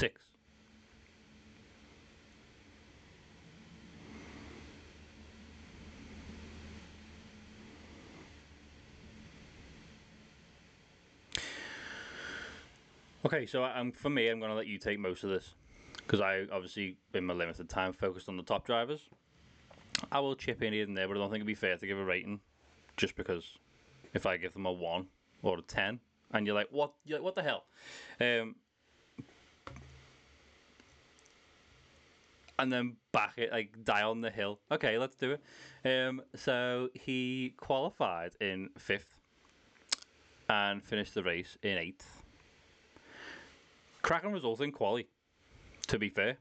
6. 0.00 0.18
Okay, 13.26 13.44
so 13.44 13.62
um, 13.62 13.92
for 13.92 14.08
me, 14.08 14.28
I'm 14.28 14.38
going 14.38 14.50
to 14.50 14.56
let 14.56 14.66
you 14.66 14.78
take 14.78 14.98
most 14.98 15.22
of 15.22 15.28
this 15.28 15.52
because 15.98 16.22
I 16.22 16.46
obviously, 16.50 16.96
in 17.12 17.26
my 17.26 17.34
limited 17.34 17.68
time, 17.68 17.92
focused 17.92 18.30
on 18.30 18.38
the 18.38 18.42
top 18.42 18.64
drivers. 18.64 19.02
I 20.10 20.20
will 20.20 20.34
chip 20.34 20.62
in 20.62 20.72
here 20.72 20.84
and 20.84 20.96
there, 20.96 21.08
but 21.08 21.18
I 21.18 21.20
don't 21.20 21.28
think 21.28 21.40
it'd 21.40 21.46
be 21.46 21.54
fair 21.54 21.76
to 21.76 21.86
give 21.86 21.98
a 21.98 22.04
rating 22.04 22.40
just 22.96 23.16
because 23.16 23.44
if 24.14 24.24
I 24.24 24.38
give 24.38 24.54
them 24.54 24.64
a 24.64 24.72
1 24.72 25.06
or 25.42 25.58
a 25.58 25.62
10 25.62 26.00
and 26.32 26.46
you're 26.46 26.54
like, 26.54 26.68
what, 26.70 26.92
you're 27.04 27.18
like, 27.18 27.24
what 27.24 27.34
the 27.34 27.42
hell? 27.42 27.64
Um, 28.18 28.54
and 32.60 32.70
then 32.70 32.96
back 33.12 33.32
it 33.38 33.50
like 33.50 33.84
die 33.84 34.02
on 34.02 34.20
the 34.20 34.30
hill. 34.30 34.60
Okay, 34.70 34.98
let's 34.98 35.16
do 35.16 35.32
it. 35.32 35.42
Um, 36.08 36.22
so 36.36 36.90
he 36.94 37.54
qualified 37.56 38.32
in 38.40 38.68
fifth 38.78 39.18
and 40.48 40.84
finished 40.84 41.14
the 41.14 41.22
race 41.22 41.56
in 41.62 41.78
eighth. 41.78 42.06
Cracking 44.02 44.32
result 44.32 44.60
in 44.60 44.72
quali, 44.72 45.08
to 45.88 45.98
be 45.98 46.10
fair. 46.10 46.36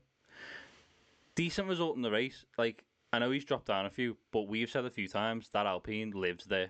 Decent 1.36 1.68
result 1.68 1.96
in 1.96 2.02
the 2.02 2.12
race. 2.12 2.46
Like 2.58 2.84
I 3.14 3.20
know 3.20 3.32
he's 3.32 3.46
dropped 3.46 3.68
down 3.68 3.86
a 3.86 3.90
few, 3.90 4.18
but 4.32 4.48
we've 4.48 4.70
said 4.70 4.86
a 4.86 4.90
few 4.90 5.08
times 5.08 5.50
that 5.54 5.66
Alpine 5.66 6.12
lives 6.12 6.46
there. 6.46 6.68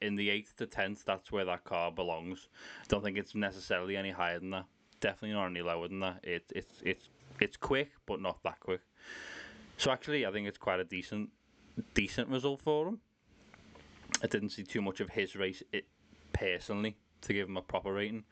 In 0.00 0.14
the 0.14 0.30
eighth 0.30 0.56
to 0.58 0.66
tenth, 0.66 1.04
that's 1.04 1.32
where 1.32 1.44
that 1.44 1.64
car 1.64 1.90
belongs. 1.90 2.48
Don't 2.88 3.02
think 3.02 3.18
it's 3.18 3.34
necessarily 3.34 3.96
any 3.96 4.10
higher 4.10 4.38
than 4.38 4.50
that. 4.50 4.64
Definitely 5.00 5.34
not 5.34 5.46
any 5.46 5.62
lower 5.62 5.88
than 5.88 5.98
that. 6.00 6.20
It, 6.22 6.44
it's 6.54 6.80
it's 6.84 7.08
it's 7.40 7.56
quick, 7.56 7.92
but 8.06 8.20
not 8.20 8.42
that 8.44 8.60
quick. 8.60 8.80
So 9.76 9.90
actually, 9.90 10.26
I 10.26 10.32
think 10.32 10.46
it's 10.48 10.58
quite 10.58 10.80
a 10.80 10.84
decent 10.84 11.30
decent 11.94 12.28
result 12.28 12.62
for 12.62 12.88
him. 12.88 13.00
I 14.22 14.26
didn't 14.26 14.50
see 14.50 14.62
too 14.62 14.82
much 14.82 15.00
of 15.00 15.10
his 15.10 15.36
race 15.36 15.62
it, 15.72 15.86
personally 16.32 16.96
to 17.22 17.32
give 17.32 17.48
him 17.48 17.56
a 17.56 17.62
proper 17.62 17.92
rating. 17.92 18.24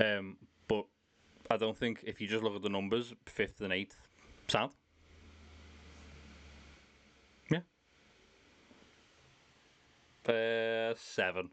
Um, 0.00 0.36
but 0.68 0.86
I 1.50 1.56
don't 1.56 1.76
think 1.76 2.00
if 2.06 2.20
you 2.20 2.28
just 2.28 2.42
look 2.44 2.56
at 2.56 2.62
the 2.62 2.68
numbers, 2.68 3.14
fifth 3.26 3.60
and 3.60 3.72
eighth, 3.72 3.96
sound. 4.48 4.72
Yeah. 7.50 7.60
Uh, 10.26 10.94
seven. 10.96 11.50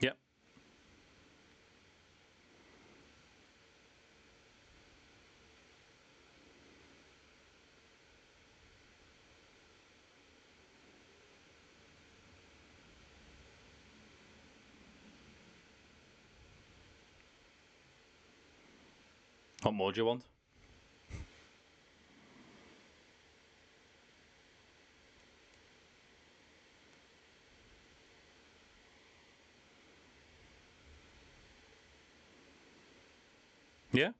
Yep. 0.00 0.16
What 19.62 19.72
more 19.74 19.92
do 19.92 20.00
you 20.00 20.06
want? 20.06 20.24
Yeah. 33.92 34.10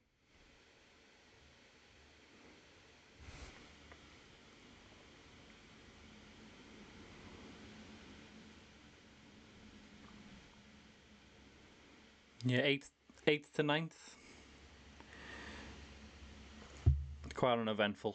Yeah, 12.44 12.60
eighth, 12.62 12.90
eighth 13.26 13.52
to 13.54 13.62
ninth. 13.62 14.16
Quite 17.40 17.58
uneventful. 17.58 18.14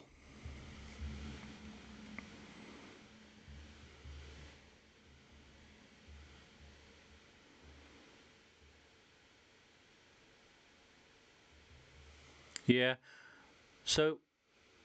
Yeah. 12.67 12.93
So, 13.83 14.19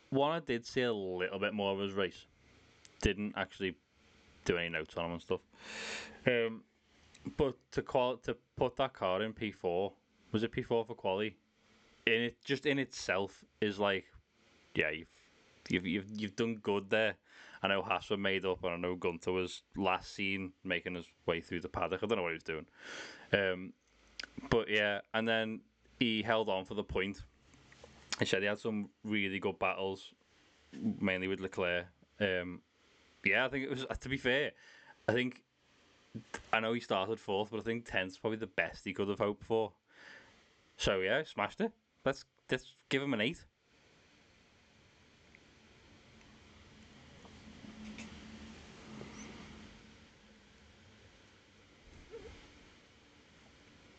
one 0.09 0.33
I 0.33 0.41
did 0.41 0.65
see 0.65 0.81
a 0.81 0.91
little 0.91 1.39
bit 1.39 1.53
more 1.53 1.75
of 1.75 1.79
his 1.79 1.93
race. 1.93 2.25
Didn't 3.03 3.35
actually 3.37 3.75
do 4.47 4.57
any 4.57 4.71
notes 4.71 4.97
on 4.97 5.05
him 5.05 5.13
and 5.13 5.21
stuff. 5.21 5.41
Um, 6.27 6.63
but 7.37 7.57
to 7.73 7.83
call 7.83 8.17
to 8.17 8.35
put 8.57 8.75
that 8.77 8.95
car 8.95 9.21
in 9.21 9.35
P 9.35 9.53
four 9.53 9.93
was 10.33 10.45
it 10.45 10.51
P 10.51 10.63
four 10.63 10.87
for 10.87 10.95
quali? 10.95 11.37
In 12.07 12.23
it 12.23 12.37
just 12.43 12.65
in 12.65 12.79
itself 12.79 13.45
is 13.61 13.79
like, 13.79 14.07
yeah, 14.75 14.91
you've 14.91 15.09
you've 15.69 15.87
you've, 15.87 16.07
you've 16.17 16.37
done 16.37 16.57
good 16.63 16.91
there. 16.91 17.15
I 17.63 17.69
know 17.69 17.83
Haas 17.83 18.09
were 18.09 18.17
made 18.17 18.47
up, 18.47 18.65
and 18.65 18.73
I 18.73 18.77
know 18.77 18.95
Gunther 18.95 19.33
was 19.33 19.63
last 19.77 20.15
seen 20.15 20.53
making 20.65 20.95
his 20.95 21.05
way 21.27 21.41
through 21.41 21.61
the 21.61 21.69
paddock. 21.69 22.03
I 22.03 22.07
don't 22.07 22.17
know 22.17 22.23
what 22.23 22.33
he 22.33 22.35
was 22.35 22.43
doing. 22.43 22.67
Um, 23.33 23.73
but 24.49 24.71
yeah, 24.71 25.01
and 25.13 25.29
then 25.29 25.61
he 25.99 26.23
held 26.23 26.49
on 26.49 26.65
for 26.65 26.75
the 26.75 26.83
point. 26.83 27.23
He 28.19 28.25
said 28.25 28.41
he 28.41 28.49
had 28.49 28.59
some 28.59 28.89
really 29.05 29.39
good 29.39 29.59
battles, 29.59 30.13
mainly 30.73 31.29
with 31.29 31.41
Leclerc. 31.41 31.87
Um, 32.21 32.61
yeah, 33.25 33.45
I 33.45 33.49
think 33.49 33.65
it 33.65 33.71
was. 33.71 33.87
To 34.01 34.09
be 34.09 34.17
fair, 34.17 34.53
I 35.07 35.13
think 35.13 35.43
I 36.53 36.61
know 36.61 36.73
he 36.73 36.81
started 36.81 37.21
fourth, 37.21 37.51
but 37.51 37.61
I 37.61 37.63
think 37.63 37.85
tenth's 37.85 38.19
probably 38.19 38.39
the 38.39 38.47
best 38.47 38.85
he 38.85 38.93
could 38.93 39.09
have 39.09 39.19
hoped 39.19 39.45
for. 39.45 39.73
So 40.77 41.01
yeah, 41.01 41.23
smashed 41.25 41.61
it. 41.61 41.73
Let's 42.05 42.25
let's 42.51 42.73
give 42.89 43.03
him 43.03 43.13
an 43.13 43.21
eight. 43.21 43.45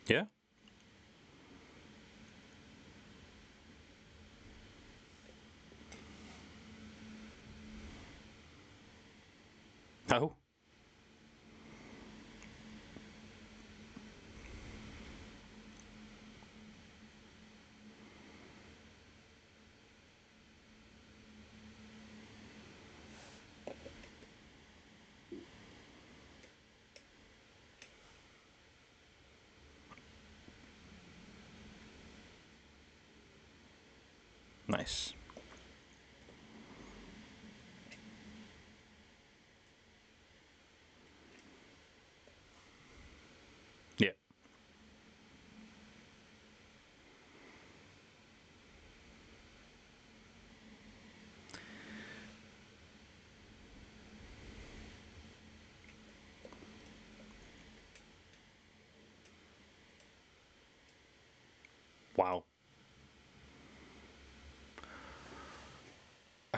Yeah. 0.08 0.24
No. 10.08 10.36
Nice. 34.72 35.12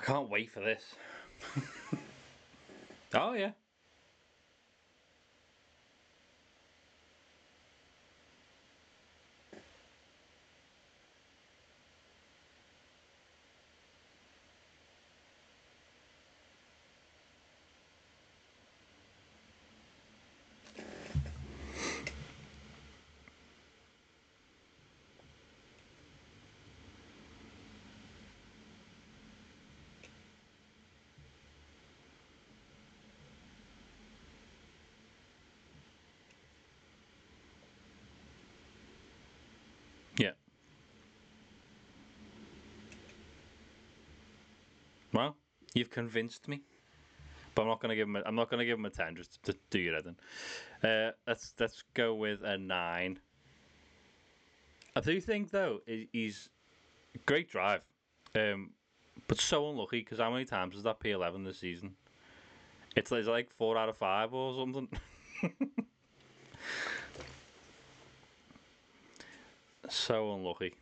Can't 0.05 0.29
wait 0.29 0.51
for 0.53 0.61
this. 0.61 0.83
oh 3.15 3.33
yeah. 3.33 3.53
Well, 45.15 45.37
you've 45.75 45.91
convinced 45.91 46.49
me. 46.49 46.63
But 47.55 47.63
I'm 47.63 47.69
not 47.69 47.81
gonna 47.81 47.97
give 47.97 48.09
him. 48.09 48.17
A, 48.17 48.23
I'm 48.27 48.35
not 48.35 48.51
gonna 48.51 48.65
give 48.65 48.79
him 48.79 48.85
a 48.87 48.91
ten. 48.91 49.17
Just 49.17 49.43
to 49.45 49.57
do 49.71 49.79
your 49.81 49.95
head. 49.95 50.15
Uh, 50.83 51.13
let's 51.27 51.55
let's 51.59 51.83
go 51.95 52.15
with 52.15 52.43
a 52.43 52.59
nine. 52.59 53.19
I 54.97 55.01
do 55.01 55.21
think 55.21 55.51
though 55.51 55.81
he's 56.13 56.49
great 57.27 57.51
drive, 57.51 57.83
um, 58.37 58.73
But 59.29 59.41
so 59.41 59.71
unlucky 59.71 60.01
because 60.01 60.21
how 60.21 60.33
many 60.33 60.47
times 60.47 60.77
is 60.77 60.85
that 60.85 61.01
P11 61.01 61.45
this 61.45 61.61
season? 61.61 61.97
It's 62.97 63.11
like, 63.11 63.21
it's 63.21 63.29
like 63.29 63.51
four 63.51 63.77
out 63.77 63.89
of 63.89 63.97
five 63.97 64.33
or 64.35 64.55
something. 64.57 64.89
so 69.89 70.35
unlucky. 70.35 70.75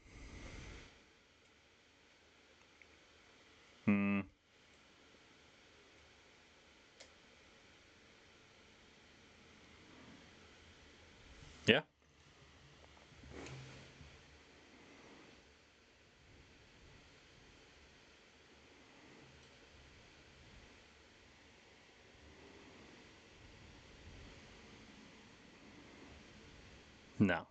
Hmm. 3.87 4.21
Yeah. 11.67 11.83
No. 27.19 27.47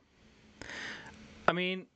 I 1.52 1.54
mean, 1.54 1.88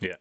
yeah. 0.00 0.16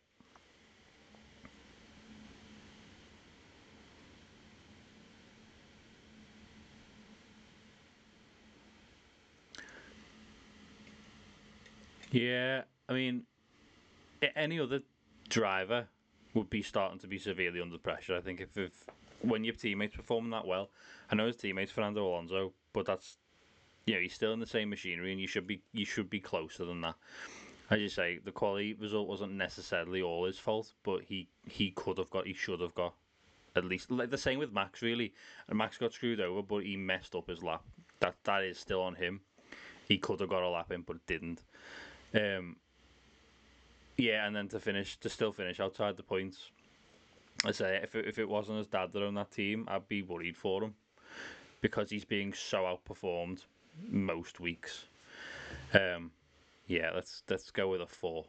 Yeah, 12.12 12.64
I 12.88 12.94
mean, 12.94 13.24
any 14.36 14.60
other 14.60 14.82
driver 15.30 15.88
would 16.34 16.50
be 16.50 16.62
starting 16.62 17.00
to 17.00 17.08
be 17.08 17.18
severely 17.18 17.62
under 17.62 17.78
pressure. 17.78 18.16
I 18.16 18.22
think 18.22 18.42
if, 18.42 18.58
if 18.58 18.72
when 19.22 19.44
your 19.44 19.56
teammates 19.56 19.96
performing 19.96 20.32
that 20.32 20.46
well, 20.46 20.70
I 21.12 21.16
know 21.16 21.28
his 21.28 21.38
teammates 21.38 21.72
Fernando 21.72 22.08
Alonso, 22.08 22.54
but 22.74 22.86
that's 22.86 23.18
you 23.86 23.96
know 23.96 24.02
he's 24.02 24.14
still 24.14 24.34
in 24.34 24.40
the 24.40 24.48
same 24.48 24.70
machinery, 24.70 25.12
and 25.12 25.22
you 25.22 25.28
should 25.28 25.48
be 25.48 25.62
you 25.74 25.86
should 25.86 26.10
be 26.10 26.20
closer 26.20 26.66
than 26.66 26.82
that. 26.82 26.96
As 27.70 27.80
you 27.80 27.90
say, 27.90 28.20
the 28.24 28.32
quality 28.32 28.74
result 28.74 29.08
wasn't 29.08 29.34
necessarily 29.34 30.02
all 30.02 30.26
his 30.26 30.40
fault, 30.40 30.74
but 30.84 31.02
he 31.04 31.28
he 31.48 31.72
could 31.72 31.98
have 31.98 32.10
got, 32.10 32.26
he 32.26 32.34
should 32.34 32.62
have 32.62 32.74
got 32.76 32.94
at 33.56 33.66
least 33.66 33.92
like 33.92 34.10
the 34.10 34.18
same 34.18 34.40
with 34.40 34.54
Max 34.54 34.82
really. 34.82 35.14
And 35.50 35.58
Max 35.58 35.78
got 35.78 35.94
screwed 35.94 36.22
over, 36.22 36.42
but 36.42 36.64
he 36.64 36.78
messed 36.78 37.16
up 37.16 37.30
his 37.30 37.44
lap. 37.44 37.64
That 38.00 38.16
that 38.24 38.44
is 38.44 38.58
still 38.58 38.82
on 38.82 38.96
him. 38.96 39.22
He 39.88 39.98
could 39.98 40.20
have 40.20 40.30
got 40.30 40.44
a 40.44 40.50
lap 40.50 40.72
in, 40.72 40.82
but 40.82 41.06
didn't. 41.08 41.44
Um, 42.14 42.58
yeah, 43.98 44.28
and 44.28 44.36
then 44.36 44.48
to 44.50 44.60
finish, 44.60 44.98
to 45.00 45.10
still 45.10 45.32
finish 45.32 45.60
outside 45.60 45.98
the 45.98 46.04
points. 46.04 46.52
I 47.46 47.52
say 47.52 47.80
if 47.84 47.96
it, 47.96 48.06
if 48.06 48.20
it 48.20 48.28
wasn't 48.28 48.60
his 48.60 48.68
dad 48.68 48.94
that 48.94 49.04
owned 49.04 49.18
that 49.18 49.32
team, 49.32 49.66
I'd 49.68 49.88
be 49.88 50.02
worried 50.02 50.38
for 50.38 50.64
him 50.64 50.74
because 51.62 51.90
he's 51.90 52.06
being 52.06 52.34
so 52.34 52.64
outperformed 52.64 53.44
most 53.90 54.40
weeks. 54.40 54.86
Um, 55.74 56.12
yeah, 56.68 56.92
let's 56.94 57.24
let's 57.30 57.50
go 57.52 57.70
with 57.70 57.82
a 57.82 57.88
four. 57.88 58.26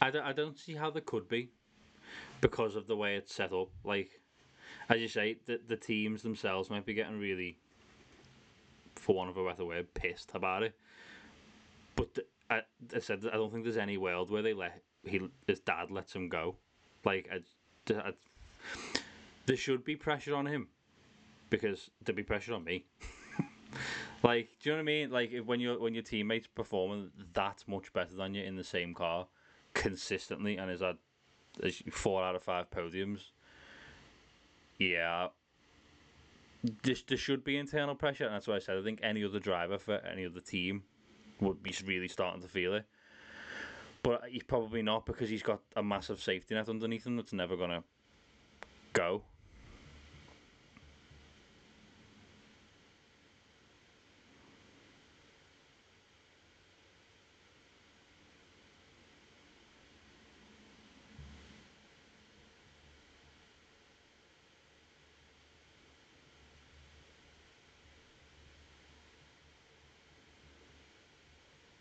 I 0.00 0.10
don't, 0.10 0.24
I 0.24 0.32
don't 0.32 0.58
see 0.58 0.74
how 0.74 0.90
there 0.90 1.02
could 1.02 1.28
be 1.28 1.50
because 2.40 2.76
of 2.76 2.86
the 2.86 2.96
way 2.96 3.16
it's 3.16 3.34
set 3.34 3.52
up. 3.52 3.68
Like, 3.84 4.20
as 4.88 5.00
you 5.00 5.08
say, 5.08 5.36
the, 5.46 5.60
the 5.66 5.76
teams 5.76 6.22
themselves 6.22 6.70
might 6.70 6.86
be 6.86 6.94
getting 6.94 7.18
really, 7.18 7.58
for 8.94 9.16
want 9.16 9.30
of 9.30 9.36
a 9.36 9.44
better 9.44 9.64
word, 9.64 9.92
pissed 9.94 10.30
about 10.34 10.62
it. 10.62 10.74
But 11.96 12.14
th- 12.14 12.26
I, 12.50 12.62
I 12.94 13.00
said 13.00 13.24
I 13.32 13.36
don't 13.36 13.52
think 13.52 13.64
there's 13.64 13.76
any 13.76 13.98
world 13.98 14.30
where 14.30 14.42
they 14.42 14.54
let 14.54 14.82
he 15.04 15.20
his 15.46 15.60
dad 15.60 15.90
lets 15.90 16.14
him 16.14 16.28
go. 16.28 16.56
Like, 17.04 17.28
I, 17.32 17.92
I, 17.94 18.12
there 19.46 19.56
should 19.56 19.84
be 19.84 19.96
pressure 19.96 20.34
on 20.34 20.46
him 20.46 20.68
because 21.50 21.90
there'd 22.04 22.16
be 22.16 22.22
pressure 22.22 22.54
on 22.54 22.64
me. 22.64 22.84
like, 24.22 24.48
do 24.62 24.70
you 24.70 24.72
know 24.72 24.76
what 24.76 24.82
I 24.82 24.84
mean? 24.84 25.10
Like, 25.10 25.32
if, 25.32 25.44
when 25.44 25.60
your 25.60 25.80
when 25.80 25.94
your 25.94 26.04
teammates 26.04 26.46
performing 26.46 27.10
that 27.32 27.64
much 27.66 27.92
better 27.92 28.14
than 28.14 28.34
you 28.34 28.44
in 28.44 28.54
the 28.54 28.64
same 28.64 28.94
car 28.94 29.26
consistently 29.78 30.56
and 30.58 30.70
has 30.70 30.80
had 30.80 30.96
four 31.92 32.22
out 32.22 32.34
of 32.36 32.42
five 32.42 32.70
podiums. 32.70 33.30
Yeah, 34.78 35.28
this 36.82 37.02
there 37.02 37.18
should 37.18 37.44
be 37.44 37.56
internal 37.56 37.94
pressure, 37.94 38.24
and 38.24 38.34
that's 38.34 38.46
why 38.46 38.56
I 38.56 38.58
said 38.58 38.76
I 38.78 38.82
think 38.82 39.00
any 39.02 39.24
other 39.24 39.38
driver 39.38 39.78
for 39.78 39.96
any 39.98 40.26
other 40.26 40.40
team 40.40 40.82
would 41.40 41.62
be 41.62 41.74
really 41.86 42.08
starting 42.08 42.42
to 42.42 42.48
feel 42.48 42.74
it. 42.74 42.84
But 44.02 44.22
he's 44.28 44.42
probably 44.42 44.82
not 44.82 45.06
because 45.06 45.28
he's 45.28 45.42
got 45.42 45.60
a 45.76 45.82
massive 45.82 46.20
safety 46.20 46.54
net 46.54 46.68
underneath 46.68 47.06
him 47.06 47.16
that's 47.16 47.32
never 47.32 47.56
gonna 47.56 47.82
go. 48.92 49.22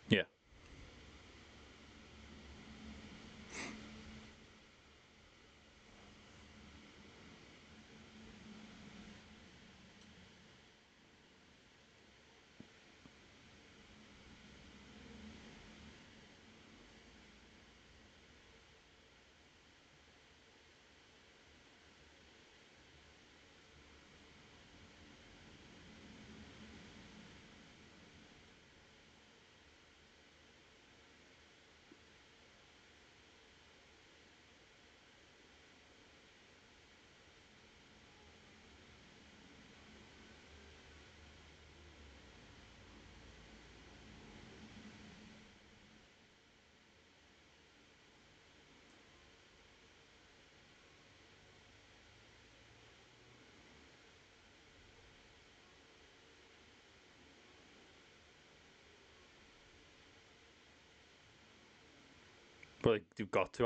Yeah. 0.10 0.24
Well, 62.88 63.00
they've 63.18 63.30
got 63.30 63.60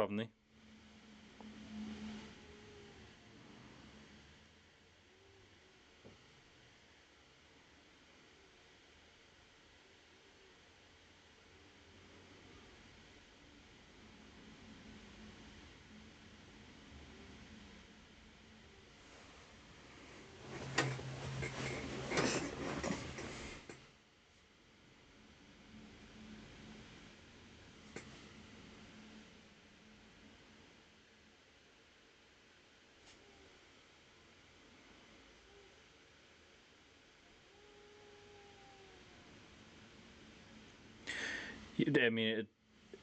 I 41.79 42.09
mean, 42.09 42.39
it, 42.39 42.47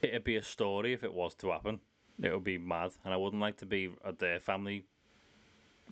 it'd 0.03 0.25
be 0.25 0.37
a 0.37 0.43
story 0.43 0.93
if 0.93 1.05
it 1.05 1.13
was 1.13 1.35
to 1.37 1.51
happen. 1.51 1.81
It 2.23 2.33
would 2.33 2.45
be 2.45 2.59
mad, 2.59 2.93
and 3.05 3.15
I 3.15 3.17
wouldn't 3.17 3.41
like 3.41 3.57
to 3.59 3.67
be 3.67 3.91
at 4.05 4.19
their 4.19 4.41
family 4.41 4.85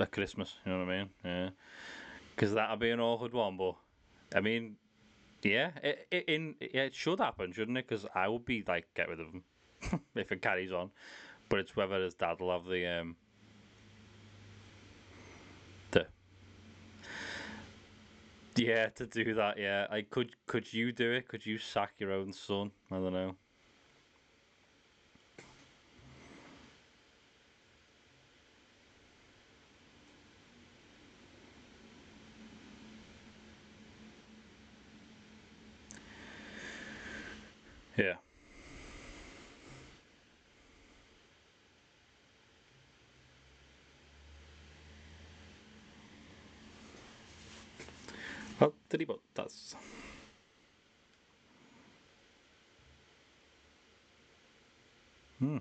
at 0.01 0.11
Christmas. 0.11 0.55
You 0.64 0.72
know 0.72 0.79
what 0.81 0.89
I 0.89 0.99
mean? 0.99 1.11
Yeah, 1.24 1.49
because 2.35 2.53
that'd 2.53 2.79
be 2.81 2.91
an 2.91 3.01
awkward 3.01 3.33
one. 3.33 3.57
But 3.57 3.74
I 4.35 4.41
mean, 4.41 4.77
yeah, 5.43 5.70
it, 5.83 6.07
it 6.11 6.24
in 6.29 6.55
yeah, 6.61 6.83
it 6.83 6.95
should 6.95 7.20
happen, 7.20 7.53
shouldn't 7.53 7.79
it? 7.79 7.87
Because 7.89 8.07
I 8.14 8.29
would 8.29 8.45
be 8.45 8.64
like, 8.66 8.87
get 8.95 9.09
rid 9.09 9.20
of 9.20 9.27
him 9.29 9.43
if 10.14 10.33
it 10.33 10.43
carries 10.43 10.72
on. 10.72 10.91
But 11.49 11.61
it's 11.61 11.77
whether 11.77 12.03
his 12.03 12.14
dad 12.14 12.41
will 12.41 12.51
have 12.51 12.66
the 12.66 12.87
um 12.87 13.16
the 15.93 16.07
yeah 18.57 18.88
to 18.90 19.07
do 19.07 19.34
that. 19.34 19.59
Yeah, 19.59 19.86
I 19.90 20.02
could. 20.02 20.32
Could 20.46 20.72
you 20.72 20.92
do 20.92 21.12
it? 21.12 21.28
Could 21.28 21.44
you 21.46 21.59
sack 21.59 21.92
your 21.98 22.12
own 22.12 22.32
son? 22.32 22.70
I 22.90 22.96
don't 22.96 23.12
know. 23.12 23.36
Yeah. 37.96 38.14
Well, 48.61 48.74
did 48.90 49.00
he? 49.00 49.07
But 49.07 49.18
that's. 49.34 49.76
Hmm. 55.38 55.59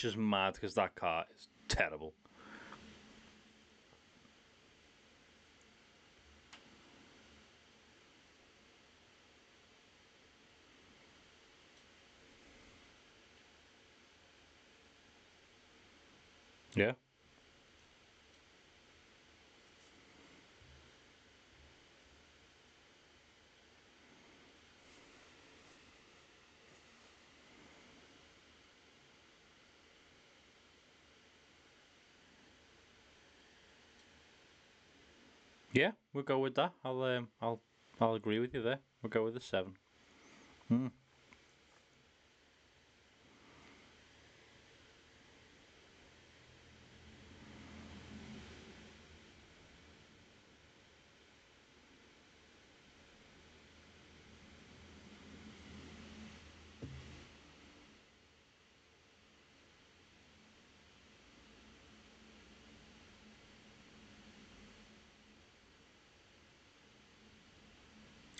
Which 0.00 0.12
is 0.12 0.16
mad 0.16 0.54
because 0.54 0.74
that 0.76 0.94
car 0.94 1.26
is 1.36 1.48
terrible. 1.68 2.14
Yeah. 16.74 16.92
Yeah, 35.72 35.92
we'll 36.12 36.24
go 36.24 36.38
with 36.38 36.54
that. 36.56 36.72
I'll 36.84 37.02
um, 37.02 37.28
I'll 37.40 37.60
I'll 38.00 38.14
agree 38.14 38.38
with 38.38 38.54
you 38.54 38.62
there. 38.62 38.80
We'll 39.02 39.10
go 39.10 39.24
with 39.24 39.34
the 39.34 39.40
seven. 39.40 39.74
Hmm. 40.68 40.88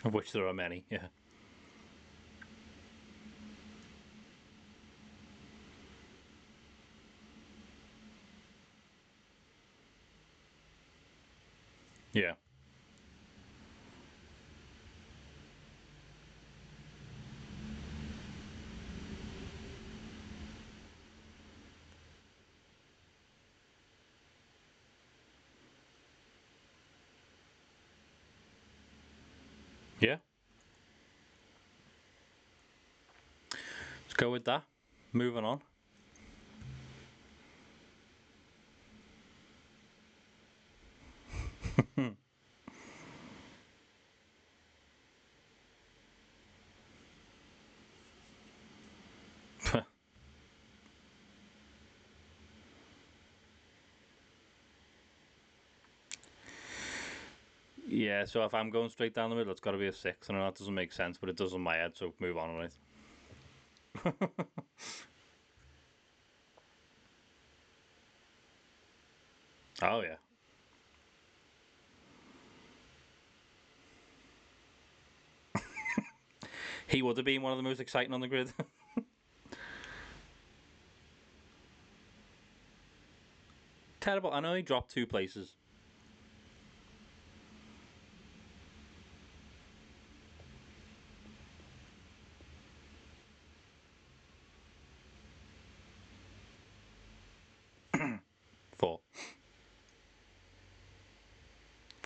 Of 0.05 0.15
which 0.15 0.33
there 0.33 0.47
are 0.47 0.55
many. 0.55 0.85
Yeah. 0.91 1.09
Yeah. 30.01 30.17
Let's 34.05 34.15
go 34.15 34.31
with 34.31 34.45
that. 34.47 34.65
Moving 35.13 35.45
on. 35.45 35.61
yeah, 58.01 58.25
so 58.25 58.45
if 58.45 58.55
I'm 58.55 58.71
going 58.71 58.89
straight 58.89 59.15
down 59.15 59.31
the 59.31 59.37
middle, 59.37 59.53
it's 59.53 59.61
got 59.61 59.73
to 59.73 59.79
be 59.79 59.87
a 59.89 59.93
six. 59.93 60.31
I 60.31 60.35
know 60.35 60.45
that 60.45 60.57
doesn't 60.57 60.75
make 60.75 60.93
sense, 60.93 61.19
but 61.19 61.29
it 61.29 61.37
does 61.37 61.53
in 61.53 61.61
my 61.61 61.77
head, 61.77 61.95
so 61.97 62.15
move 62.19 62.39
on, 62.39 62.57
right? 62.57 62.73
oh, 69.83 70.03
yeah. 70.03 70.17
he 76.89 77.03
would 77.03 77.17
have 77.17 77.27
been 77.27 77.43
one 77.43 77.53
of 77.53 77.59
the 77.59 77.63
most 77.63 77.81
exciting 77.81 78.13
on 78.15 78.21
the 78.21 78.29
grid. 78.29 78.53
Terrible. 84.01 84.33
I 84.33 84.41
know 84.41 84.55
he 84.55 84.63
dropped 84.63 84.91
two 84.91 85.07
places. 85.07 85.55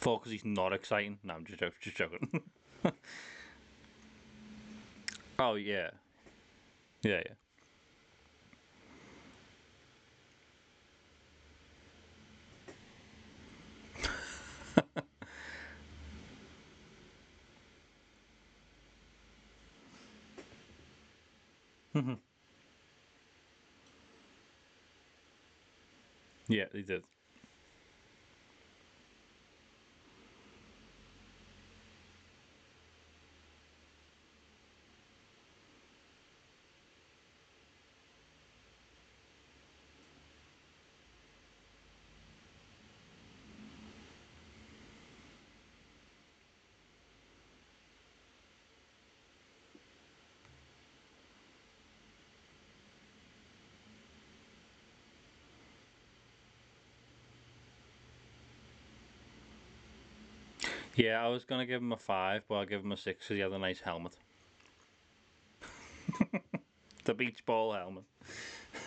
for 0.04 0.18
because 0.20 0.32
he's 0.32 0.44
not 0.44 0.72
exciting. 0.72 1.18
No, 1.24 1.34
I'm 1.34 1.46
just 1.46 1.58
joking. 1.60 1.74
Just 1.80 1.96
joking. 1.96 2.42
oh 5.38 5.54
yeah, 5.54 5.90
yeah, 7.02 7.22
yeah. 21.94 22.14
yeah, 26.48 26.64
he 26.72 26.82
did. 26.82 27.04
Yeah, 60.96 61.24
I 61.24 61.28
was 61.28 61.44
gonna 61.44 61.66
give 61.66 61.82
him 61.82 61.92
a 61.92 61.96
five, 61.96 62.44
but 62.48 62.54
I'll 62.54 62.66
give 62.66 62.82
him 62.82 62.92
a 62.92 62.96
six 62.96 63.24
because 63.24 63.34
he 63.34 63.40
had 63.40 63.50
a 63.50 63.58
nice 63.58 63.80
helmet. 63.80 64.16
the 67.04 67.14
beach 67.14 67.44
ball 67.44 67.72
helmet. 67.72 68.04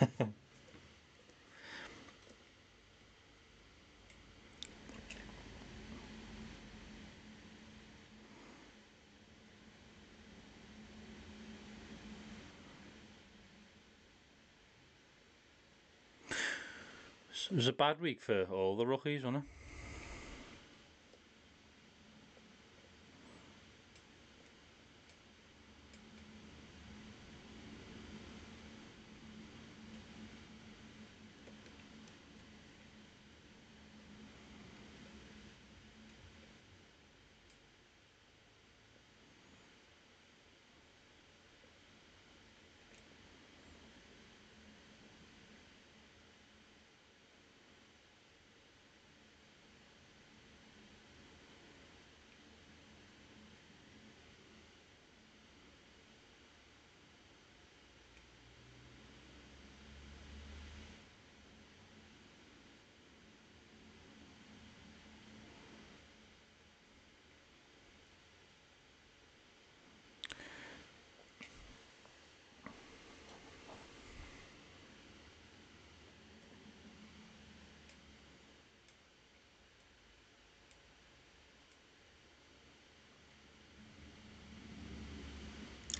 it 17.50 17.54
was 17.54 17.66
a 17.66 17.72
bad 17.72 18.00
week 18.00 18.22
for 18.22 18.44
all 18.44 18.76
the 18.76 18.86
rookies, 18.86 19.24
wasn't 19.24 19.44
it? 19.44 19.57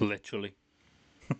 Literally. 0.01 0.55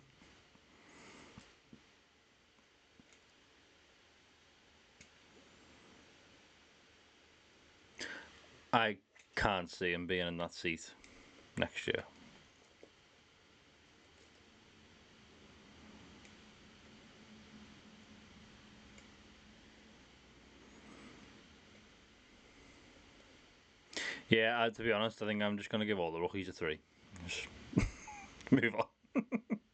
I 8.73 8.97
can't 9.35 9.71
see 9.71 9.93
him 9.93 10.07
being 10.07 10.27
in 10.27 10.37
that 10.37 10.53
seat 10.53 10.91
next 11.57 11.87
year. 11.87 12.03
Yeah, 24.29 24.69
to 24.69 24.83
be 24.83 24.91
honest, 24.91 25.21
I 25.23 25.25
think 25.25 25.41
I'm 25.41 25.57
just 25.57 25.69
going 25.71 25.79
to 25.79 25.87
give 25.87 25.99
all 25.99 26.11
the 26.11 26.19
rookies 26.19 26.49
a 26.49 26.53
three. 26.53 26.79
Just 27.25 27.47
move 28.51 28.75
on. 28.75 29.23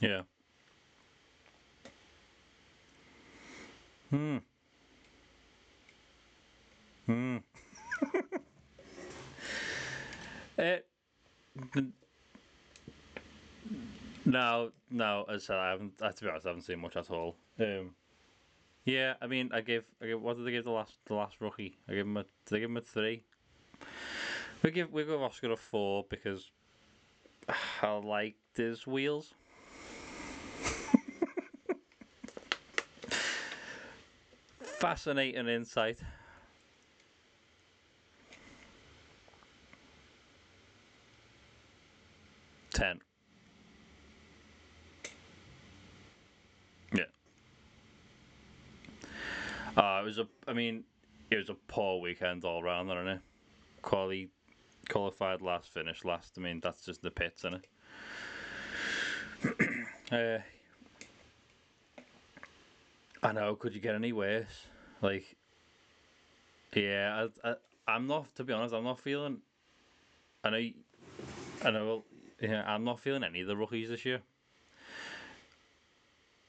Yeah. 0.00 0.22
Hmm. 4.10 4.38
Hmm. 7.06 7.36
uh, 10.58 10.76
no, 14.24 14.72
no. 14.90 15.24
As 15.28 15.42
I 15.42 15.46
said, 15.46 15.56
I 15.56 15.70
haven't. 15.70 15.98
To 15.98 16.14
be 16.22 16.28
honest, 16.28 16.46
I 16.46 16.48
haven't 16.48 16.62
seen 16.62 16.80
much 16.80 16.96
at 16.96 17.10
all. 17.10 17.36
Um, 17.58 17.94
yeah, 18.84 19.14
I 19.20 19.26
mean, 19.26 19.50
I 19.52 19.60
gave. 19.60 19.84
I 20.02 20.06
gave. 20.06 20.20
What 20.22 20.36
did 20.36 20.46
they 20.46 20.52
give 20.52 20.64
the 20.64 20.70
last? 20.70 20.94
The 21.06 21.14
last 21.14 21.36
rookie? 21.40 21.76
I 21.88 21.92
gave 21.92 22.06
him 22.06 22.16
a. 22.16 22.22
Did 22.22 22.30
they 22.48 22.60
give 22.60 22.70
him 22.70 22.76
a 22.78 22.80
three? 22.80 23.22
We 24.62 24.70
give. 24.70 24.90
We 24.92 25.04
give 25.04 25.20
Oscar 25.20 25.52
a 25.52 25.56
four 25.56 26.06
because 26.08 26.50
I 27.82 27.92
liked 27.96 28.56
his 28.56 28.86
wheels. 28.86 29.34
Fascinating 34.80 35.46
insight. 35.46 35.98
Ten. 42.72 42.98
Yeah. 46.94 47.02
Uh, 49.76 50.00
it 50.00 50.04
was 50.06 50.16
a. 50.16 50.26
I 50.48 50.54
mean, 50.54 50.84
it 51.30 51.36
was 51.36 51.50
a 51.50 51.56
poor 51.68 52.00
weekend 52.00 52.46
all 52.46 52.62
round, 52.62 52.88
wasn't 52.88 53.08
it? 53.08 53.20
Quali, 53.82 54.30
qualified 54.88 55.42
last, 55.42 55.74
finished 55.74 56.06
last. 56.06 56.38
I 56.38 56.40
mean, 56.40 56.58
that's 56.62 56.86
just 56.86 57.02
the 57.02 57.10
pits, 57.10 57.44
isn't 57.44 57.66
it? 59.44 59.68
uh, 63.22 63.26
I 63.26 63.32
know. 63.32 63.54
Could 63.56 63.74
you 63.74 63.80
get 63.82 63.94
any 63.94 64.14
worse? 64.14 64.68
Like, 65.02 65.36
yeah, 66.74 67.26
I, 67.44 67.50
I, 67.50 67.54
I'm 67.88 68.06
not. 68.06 68.34
To 68.36 68.44
be 68.44 68.52
honest, 68.52 68.74
I'm 68.74 68.84
not 68.84 69.00
feeling. 69.00 69.38
I 70.44 70.50
know. 70.50 70.70
I 71.64 71.70
know. 71.70 72.04
Yeah, 72.40 72.62
I'm 72.66 72.84
not 72.84 73.00
feeling 73.00 73.24
any 73.24 73.40
of 73.42 73.46
the 73.46 73.56
rookies 73.56 73.88
this 73.88 74.04
year. 74.04 74.20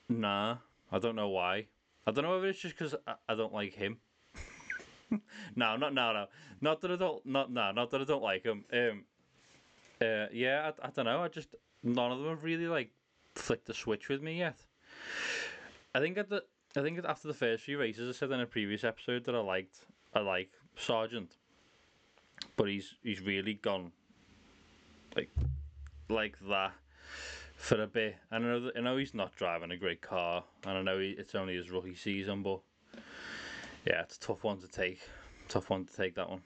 Nah, 0.09 0.57
I 0.91 0.99
don't 0.99 1.15
know 1.15 1.29
why. 1.29 1.67
I 2.05 2.11
don't 2.11 2.23
know 2.23 2.37
if 2.37 2.43
it's 2.43 2.59
just 2.59 2.77
because 2.77 2.95
I, 3.07 3.15
I 3.29 3.35
don't 3.35 3.53
like 3.53 3.73
him. 3.73 3.97
no, 5.55 5.77
not 5.77 5.93
no, 5.93 6.13
no, 6.13 6.25
not 6.59 6.81
that 6.81 6.91
I 6.91 6.95
don't, 6.95 7.25
not 7.25 7.51
no, 7.51 7.71
not 7.71 7.91
that 7.91 8.01
I 8.01 8.03
don't 8.03 8.23
like 8.23 8.43
him. 8.43 8.65
Um, 8.73 9.05
uh, 10.01 10.27
yeah, 10.31 10.71
I, 10.81 10.87
I 10.87 10.89
don't 10.89 11.05
know. 11.05 11.23
I 11.23 11.27
just 11.27 11.55
none 11.83 12.11
of 12.11 12.19
them 12.19 12.29
have 12.29 12.43
really 12.43 12.67
like 12.67 12.91
flicked 13.35 13.67
the 13.67 13.73
switch 13.73 14.09
with 14.09 14.21
me 14.21 14.39
yet. 14.39 14.57
I 15.93 15.99
think 15.99 16.17
at 16.17 16.29
the, 16.29 16.43
I 16.78 16.82
think 16.82 17.03
after 17.05 17.28
the 17.28 17.34
first 17.34 17.63
few 17.63 17.80
races, 17.80 18.15
I 18.15 18.17
said 18.17 18.32
in 18.32 18.39
a 18.39 18.45
previous 18.45 18.84
episode 18.84 19.26
that 19.26 19.36
I 19.36 19.39
liked, 19.39 19.80
I 20.13 20.19
like 20.19 20.49
Sargeant, 20.78 21.32
but 22.55 22.69
he's 22.69 22.95
he's 23.03 23.22
really 23.22 23.55
gone, 23.55 23.91
like, 25.15 25.30
like 26.09 26.38
that 26.49 26.72
for 27.55 27.82
a 27.82 27.88
bit. 27.88 28.15
And 28.32 28.45
I 28.45 28.47
know 28.47 28.59
that, 28.61 28.78
I 28.78 28.82
know 28.82 28.97
he's 28.97 29.13
not 29.13 29.36
driving 29.36 29.72
a 29.72 29.78
great 29.78 30.01
car, 30.01 30.43
and 30.65 30.78
I 30.78 30.82
know 30.82 30.97
he, 30.97 31.09
it's 31.11 31.36
only 31.36 31.55
his 31.55 31.69
rookie 31.69 31.95
season, 31.95 32.41
but 32.41 32.61
yeah, 33.86 34.01
it's 34.01 34.15
a 34.15 34.19
tough 34.19 34.43
one 34.43 34.59
to 34.59 34.67
take. 34.67 35.01
Tough 35.49 35.69
one 35.69 35.86
to 35.86 35.93
take 35.93 36.15
that 36.15 36.30
one. 36.30 36.41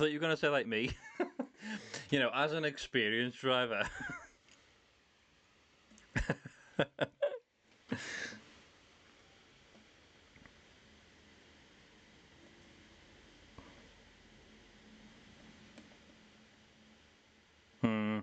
Thought 0.00 0.10
you 0.12 0.18
were 0.18 0.22
gonna 0.22 0.36
say 0.36 0.48
like 0.48 0.66
me. 0.66 0.90
you 2.10 2.18
know, 2.18 2.30
as 2.34 2.52
an 2.54 2.64
experienced 2.64 3.38
driver. 3.38 3.82
hmm. 17.82 18.20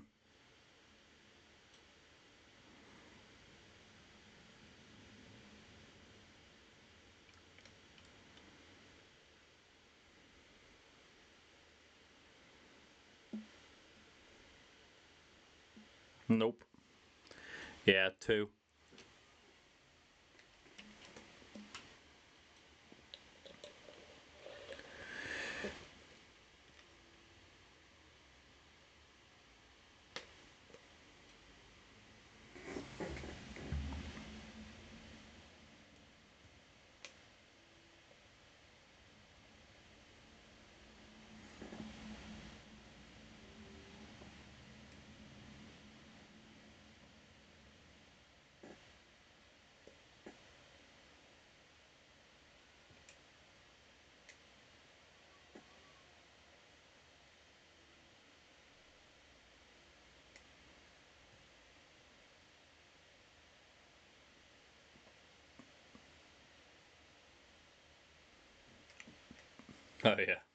Nope. 16.29 16.63
Yeah, 17.85 18.09
two. 18.19 18.49
Oh 70.03 70.15
yeah. 70.17 70.46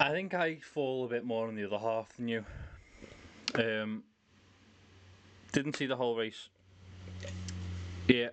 I 0.00 0.10
think 0.10 0.34
I 0.34 0.56
fall 0.56 1.04
a 1.04 1.08
bit 1.08 1.24
more 1.24 1.46
on 1.46 1.54
the 1.54 1.64
other 1.64 1.78
half 1.78 2.16
than 2.16 2.28
you. 2.28 2.44
Um, 3.54 4.02
didn't 5.52 5.76
see 5.76 5.86
the 5.86 5.96
whole 5.96 6.16
race. 6.16 6.48
Yeah, 8.08 8.30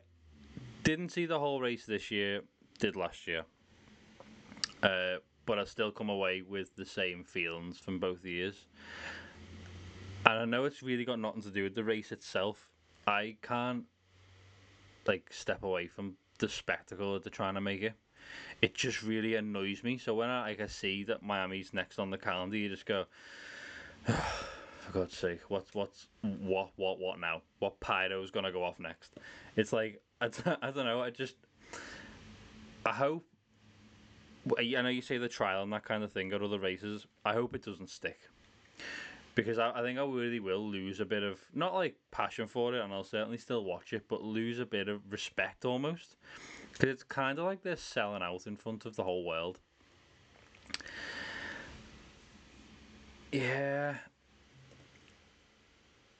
didn't 0.84 1.10
see 1.10 1.28
the 1.28 1.38
whole 1.38 1.62
race 1.62 1.86
this 1.86 2.10
year. 2.10 2.42
Did 2.80 2.96
last 2.96 3.28
year. 3.28 3.44
Uh, 4.82 5.18
but 5.46 5.60
I 5.60 5.66
still 5.66 5.92
come 5.92 6.10
away 6.10 6.42
with 6.42 6.76
the 6.76 6.86
same 6.86 7.24
feelings 7.24 7.78
from 7.78 8.00
both 8.00 8.26
years. 8.26 8.66
And 10.26 10.40
I 10.40 10.46
know 10.46 10.66
it's 10.66 10.82
really 10.82 11.06
got 11.06 11.20
nothing 11.20 11.44
to 11.44 11.52
do 11.52 11.64
with 11.64 11.76
the 11.76 11.84
race 11.84 12.12
itself. 12.12 12.70
I 13.06 13.38
can't 13.44 13.84
like 15.06 15.32
step 15.32 15.64
away 15.64 15.88
from 15.88 16.16
the 16.40 16.50
spectacle 16.50 17.14
that 17.14 17.24
they're 17.24 17.32
trying 17.32 17.56
to 17.56 17.62
make 17.62 17.82
it 17.82 17.94
it 18.62 18.76
just 18.76 19.02
really 19.04 19.36
annoys 19.36 19.84
me. 19.84 19.98
So 19.98 20.14
when 20.14 20.30
I 20.30 20.42
like 20.42 20.62
I 20.62 20.68
see 20.68 21.04
that 21.06 21.24
Miami's 21.24 21.74
next 21.74 22.00
on 22.00 22.10
the 22.10 22.18
calendar, 22.18 22.58
you 22.58 22.70
just 22.70 22.86
go, 22.86 23.06
for 24.06 24.92
God's 24.92 25.18
sake, 25.18 25.42
what's 25.50 25.74
what's 25.74 26.08
what 26.22 26.70
what 26.76 27.00
what 27.00 27.20
now? 27.20 27.42
What 27.60 27.80
pyro's 27.80 28.32
gonna 28.32 28.52
go 28.52 28.64
off 28.64 28.80
next? 28.80 29.16
It's 29.56 29.74
like 29.74 30.02
I, 30.22 30.28
don't 30.28 30.86
know. 30.86 31.02
I 31.02 31.10
just 31.10 31.36
I 32.86 32.92
hope. 32.92 33.26
I 34.58 34.74
I 34.78 34.82
know 34.82 34.90
you 34.90 35.02
say 35.02 35.18
the 35.18 35.28
trial 35.28 35.64
and 35.64 35.74
that 35.74 35.86
kind 35.86 36.04
of 36.04 36.12
thing 36.12 36.32
at 36.34 36.42
other 36.42 36.60
races. 36.60 37.08
I 37.26 37.34
hope 37.34 37.56
it 37.56 37.66
doesn't 37.66 37.90
stick. 37.90 38.20
Because 39.34 39.58
I, 39.58 39.72
I 39.72 39.82
think 39.82 39.98
I 39.98 40.04
really 40.04 40.42
will 40.42 40.70
lose 40.70 41.00
a 41.00 41.06
bit 41.06 41.24
of 41.24 41.40
not 41.54 41.74
like 41.74 41.96
passion 42.12 42.48
for 42.48 42.76
it, 42.76 42.84
and 42.84 42.94
I'll 42.94 43.04
certainly 43.04 43.38
still 43.38 43.64
watch 43.64 43.94
it, 43.94 44.04
but 44.08 44.22
lose 44.22 44.60
a 44.60 44.66
bit 44.66 44.90
of 44.90 45.02
respect 45.10 45.66
almost. 45.66 46.18
Because 46.74 46.90
it's 46.90 47.04
kind 47.04 47.40
of 47.40 47.46
like 47.46 47.62
they're 47.64 47.76
selling 47.78 48.22
out 48.24 48.46
in 48.48 48.58
front 48.58 48.86
of 48.86 48.96
the 48.96 49.04
whole 49.04 49.24
world. 49.24 49.60
Yeah. 53.32 53.96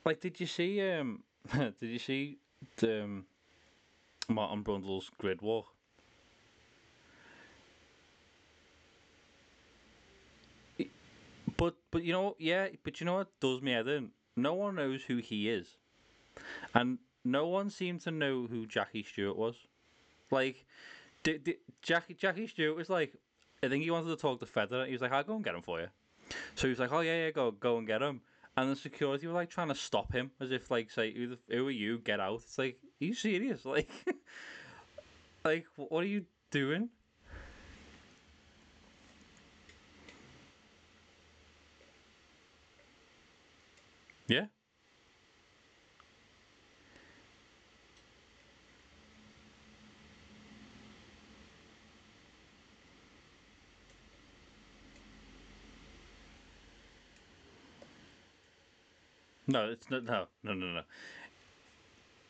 Like, 0.06 0.22
did 0.22 0.40
you 0.40 0.46
see? 0.48 0.82
Um, 0.92 1.24
did 1.54 1.76
you 1.82 2.00
see 2.00 2.38
the, 2.78 3.04
um, 3.04 3.26
Martin 4.28 4.64
Brundle's 4.64 5.12
grid? 5.20 5.42
I- 10.80 10.90
But 11.58 11.78
but 11.92 12.04
you 12.04 12.14
know 12.14 12.36
yeah, 12.40 12.70
but 12.84 13.00
you 13.00 13.06
know 13.06 13.16
what 13.16 13.40
does 13.40 13.62
me 13.62 13.74
in? 13.74 14.12
No 14.36 14.54
one 14.54 14.76
knows 14.76 15.04
who 15.06 15.18
he 15.18 15.50
is, 15.50 15.78
and 16.74 17.00
no 17.24 17.48
one 17.48 17.70
seemed 17.70 18.02
to 18.02 18.12
know 18.12 18.48
who 18.48 18.66
Jackie 18.68 19.04
Stewart 19.04 19.38
was. 19.38 19.56
Like, 20.32 20.66
did, 21.24 21.44
did 21.44 21.58
Jackie 21.82 22.14
Jackie 22.14 22.48
Stewart 22.48 22.76
was 22.76 22.90
like, 22.90 23.14
I 23.64 23.68
think 23.68 23.84
he 23.84 23.92
wanted 23.92 24.10
to 24.10 24.16
talk 24.16 24.40
to 24.40 24.46
Federer. 24.46 24.88
He 24.88 24.94
was 24.94 25.02
like, 25.02 25.12
"I'll 25.12 25.24
go 25.24 25.36
and 25.36 25.44
get 25.44 25.56
him 25.56 25.62
for 25.62 25.80
you." 25.80 25.88
So 26.56 26.68
he 26.68 26.70
was 26.70 26.80
like, 26.80 26.92
"Oh 26.92 27.02
yeah, 27.02 27.26
yeah, 27.26 27.32
go 27.32 27.52
go 27.52 27.78
and 27.78 27.86
get 27.86 28.02
him." 28.02 28.22
And 28.58 28.72
the 28.72 28.76
security 28.76 29.28
were 29.28 29.34
like 29.34 29.50
trying 29.50 29.70
to 29.70 29.76
stop 29.76 30.12
him, 30.12 30.32
as 30.42 30.52
if 30.52 30.70
like, 30.72 30.92
say, 30.92 31.14
who, 31.14 31.28
the, 31.28 31.38
who 31.50 31.68
are 31.68 31.72
you? 31.72 32.00
Get 32.00 32.20
out! 32.20 32.42
It's 32.42 32.58
like, 32.58 32.78
are 33.02 33.06
you 33.06 33.14
serious? 33.14 33.66
Like, 33.66 33.90
like 35.44 35.66
what 35.76 36.04
are 36.04 36.08
you 36.08 36.26
doing? 36.50 36.90
Yeah. 44.28 44.46
No, 59.52 59.70
it's 59.70 59.90
not. 59.90 60.06
No, 60.06 60.28
no, 60.44 60.54
no, 60.54 60.66
no. 60.74 60.82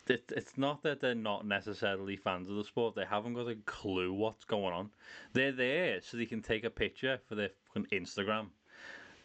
It, 0.08 0.24
it's 0.36 0.58
not 0.58 0.82
that 0.84 1.00
they're 1.00 1.14
not 1.14 1.46
necessarily 1.46 2.18
fans 2.18 2.50
of 2.50 2.56
the 2.56 2.64
sport. 2.64 2.96
They 2.96 3.06
haven't 3.06 3.36
got 3.36 3.48
a 3.48 3.56
clue 3.66 4.12
what's 4.12 4.44
going 4.44 4.74
on. 4.74 4.90
They're 5.34 5.52
there 5.52 6.02
so 6.02 6.18
they 6.18 6.26
can 6.26 6.42
take 6.42 6.64
a 6.64 6.70
picture 6.70 7.20
for 7.30 7.36
their 7.36 7.52
fucking 7.68 7.88
Instagram, 7.92 8.48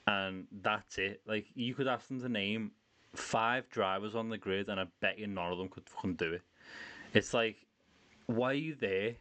and 0.07 0.47
that's 0.63 0.99
it. 0.99 1.23
Like 1.27 1.47
you 1.55 1.75
could 1.75 1.89
ask 1.89 2.09
them 2.09 2.21
to 2.21 2.29
name 2.29 2.73
five 3.15 3.69
drivers 3.71 4.15
on 4.15 4.29
the 4.29 4.39
grid, 4.39 4.69
and 4.69 4.79
I 4.79 4.85
bet 5.01 5.19
you 5.19 5.27
none 5.27 5.51
of 5.51 5.59
them 5.59 5.69
could 5.69 5.89
fucking 5.89 6.17
do 6.17 6.35
it. 6.35 6.43
It's 7.15 7.33
like, 7.33 7.57
why 8.27 8.51
are 8.51 8.55
you 8.55 8.75
there? 8.79 9.15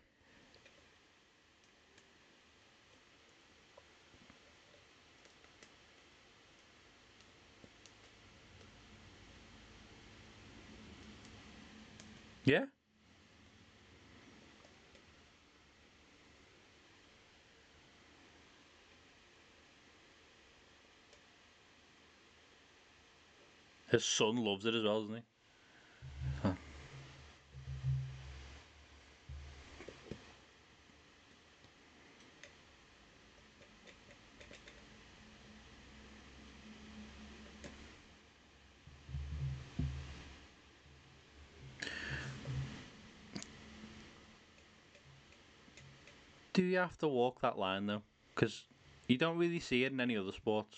Yeah. 12.45 12.65
His 23.87 24.05
son 24.05 24.35
loves 24.35 24.67
it 24.67 24.75
as 24.75 24.83
well, 24.83 25.01
doesn't 25.01 25.15
he? 25.15 25.23
Do 46.55 46.63
you 46.63 46.77
have 46.77 46.97
to 46.99 47.07
walk 47.09 47.41
that 47.41 47.57
line 47.59 47.85
though? 47.85 48.01
Because 48.33 48.63
you 49.09 49.17
don't 49.17 49.37
really 49.37 49.59
see 49.59 49.83
it 49.83 49.91
in 49.91 49.99
any 49.99 50.15
other 50.15 50.31
sports. 50.31 50.77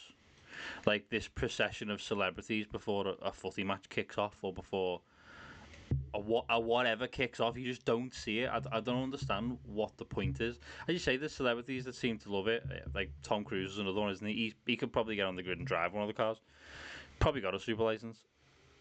Like 0.88 1.08
this 1.12 1.28
procession 1.28 1.92
of 1.92 2.02
celebrities 2.02 2.66
before 2.66 3.08
a, 3.08 3.12
a 3.28 3.32
footy 3.32 3.64
match 3.64 3.88
kicks 3.90 4.18
off 4.18 4.36
or 4.42 4.52
before 4.52 5.02
a, 6.16 6.20
wha- 6.20 6.46
a 6.50 6.60
whatever 6.60 7.06
kicks 7.06 7.40
off. 7.40 7.56
You 7.56 7.66
just 7.66 7.86
don't 7.86 8.12
see 8.12 8.40
it. 8.40 8.50
I, 8.50 8.60
I 8.72 8.80
don't 8.80 9.04
understand 9.04 9.60
what 9.68 9.96
the 9.98 10.06
point 10.06 10.42
is. 10.42 10.58
As 10.88 10.94
you 10.94 11.00
say, 11.00 11.16
there's 11.16 11.32
celebrities 11.36 11.86
that 11.86 11.94
seem 11.94 12.18
to 12.20 12.34
love 12.34 12.48
it. 12.48 12.64
eh, 12.74 12.80
Like 12.96 13.12
Tom 13.22 13.44
Cruise 13.44 13.74
is 13.74 13.78
another 13.78 14.02
one, 14.02 14.10
isn't 14.10 14.26
he? 14.26 14.34
He, 14.34 14.54
he 14.66 14.78
could 14.78 14.92
probably 14.92 15.16
get 15.16 15.28
on 15.28 15.36
the 15.36 15.44
grid 15.44 15.60
and 15.60 15.68
drive 15.68 15.94
one 15.94 16.02
of 16.02 16.08
the 16.08 16.14
cars. 16.16 16.42
Probably 17.20 17.42
got 17.42 17.54
a 17.54 17.60
super 17.60 17.84
license. 17.84 18.18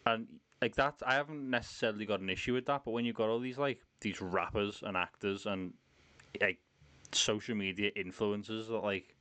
And 0.07 0.27
like 0.63 0.77
that, 0.77 0.95
I 1.07 1.13
haven't 1.17 1.51
necessarily 1.51 2.07
got 2.07 2.21
an 2.21 2.31
issue 2.31 2.55
with 2.55 2.65
that. 2.67 2.87
But 2.87 2.93
when 2.93 3.05
you've 3.05 3.17
got 3.17 3.29
all 3.29 3.39
these 3.39 3.59
like 3.59 3.81
these 4.01 4.23
rappers 4.23 4.83
and 4.83 4.97
actors 4.97 5.45
and 5.45 5.75
like 6.41 6.59
social 7.17 7.55
media 7.55 7.91
influencers 7.97 8.69
that 8.69 8.83
like 8.83 9.17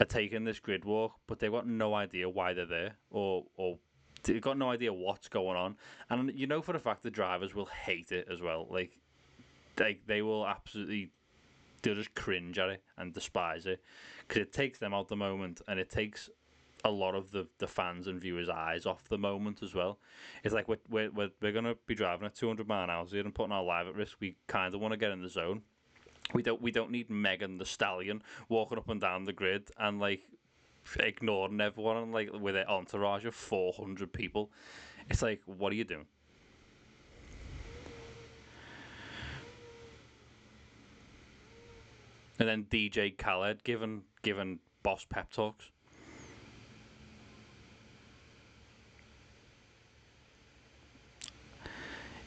are 0.00 0.06
taking 0.06 0.44
this 0.44 0.60
grid 0.60 0.84
walk, 0.84 1.14
but 1.26 1.38
they've 1.38 1.50
got 1.52 1.66
no 1.66 1.94
idea 1.94 2.28
why 2.28 2.52
they're 2.52 2.66
there, 2.66 2.96
or 3.10 3.44
or 3.56 3.78
they've 4.22 4.40
got 4.40 4.58
no 4.58 4.70
idea 4.70 4.92
what's 4.92 5.28
going 5.28 5.56
on, 5.56 5.76
and 6.10 6.32
you 6.34 6.46
know 6.46 6.62
for 6.62 6.76
a 6.76 6.80
fact 6.80 7.02
the 7.02 7.10
drivers 7.10 7.54
will 7.54 7.66
hate 7.66 8.12
it 8.12 8.28
as 8.30 8.40
well. 8.40 8.66
Like, 8.70 8.98
like 9.78 10.00
they 10.06 10.22
will 10.22 10.46
absolutely, 10.46 11.10
they'll 11.82 11.94
just 11.94 12.14
cringe 12.14 12.58
at 12.58 12.68
it 12.68 12.82
and 12.98 13.12
despise 13.12 13.66
it, 13.66 13.82
because 14.26 14.42
it 14.42 14.52
takes 14.52 14.78
them 14.78 14.94
out 14.94 15.08
the 15.08 15.16
moment, 15.16 15.60
and 15.68 15.78
it 15.78 15.90
takes 15.90 16.30
a 16.84 16.90
lot 16.90 17.14
of 17.14 17.30
the, 17.30 17.46
the 17.58 17.66
fans 17.66 18.08
and 18.08 18.20
viewers' 18.20 18.48
eyes 18.48 18.86
off 18.86 19.08
the 19.08 19.18
moment 19.18 19.62
as 19.62 19.74
well. 19.74 19.98
It's 20.44 20.54
like 20.54 20.68
we're 20.68 20.78
we're 20.88 21.10
we're, 21.10 21.30
we're 21.40 21.52
gonna 21.52 21.74
be 21.86 21.94
driving 21.94 22.26
at 22.26 22.34
200 22.34 22.66
mile 22.66 22.84
an 22.84 22.90
hour 22.90 23.06
here 23.06 23.20
and 23.20 23.34
putting 23.34 23.52
our 23.52 23.62
life 23.62 23.86
at 23.86 23.94
risk. 23.94 24.16
We 24.20 24.36
kind 24.46 24.74
of 24.74 24.80
want 24.80 24.92
to 24.92 24.98
get 24.98 25.10
in 25.10 25.22
the 25.22 25.28
zone. 25.28 25.62
We 26.32 26.42
don't 26.42 26.62
we 26.62 26.70
don't 26.70 26.90
need 26.90 27.10
Megan 27.10 27.58
Thee 27.58 27.64
Stallion 27.64 28.22
walking 28.48 28.78
up 28.78 28.88
and 28.88 29.00
down 29.00 29.24
the 29.24 29.32
grid 29.32 29.70
and 29.78 30.00
like 30.00 30.20
ignoring 30.98 31.60
everyone 31.60 31.96
and 31.98 32.12
like 32.12 32.32
with 32.32 32.56
an 32.56 32.66
entourage 32.68 33.24
of 33.26 33.34
four 33.34 33.72
hundred 33.72 34.12
people. 34.12 34.50
It's 35.10 35.22
like, 35.22 35.40
what 35.46 35.72
are 35.72 35.76
you 35.76 35.84
doing? 35.84 36.06
And 42.38 42.48
then 42.48 42.66
DJ 42.70 43.16
Khaled 43.16 43.62
giving 43.62 44.02
giving 44.22 44.58
boss 44.82 45.04
pep 45.08 45.30
talks. 45.32 45.70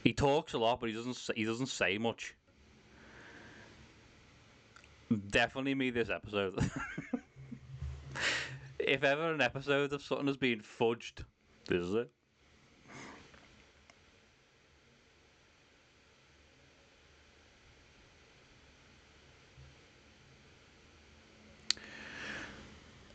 He 0.03 0.13
talks 0.13 0.53
a 0.53 0.59
lot, 0.59 0.79
but 0.79 0.89
he 0.89 0.95
doesn't. 0.95 1.17
He 1.35 1.43
doesn't 1.43 1.65
say 1.65 1.97
much. 1.97 2.35
Definitely 5.29 5.75
me 5.75 5.89
this 5.91 6.09
episode. 6.09 6.55
if 8.79 9.03
ever 9.03 9.33
an 9.33 9.41
episode 9.41 9.93
of 9.93 10.01
something 10.01 10.27
has 10.27 10.37
been 10.37 10.61
fudged, 10.61 11.23
this 11.67 11.81
is 11.81 11.93
it. 11.93 12.11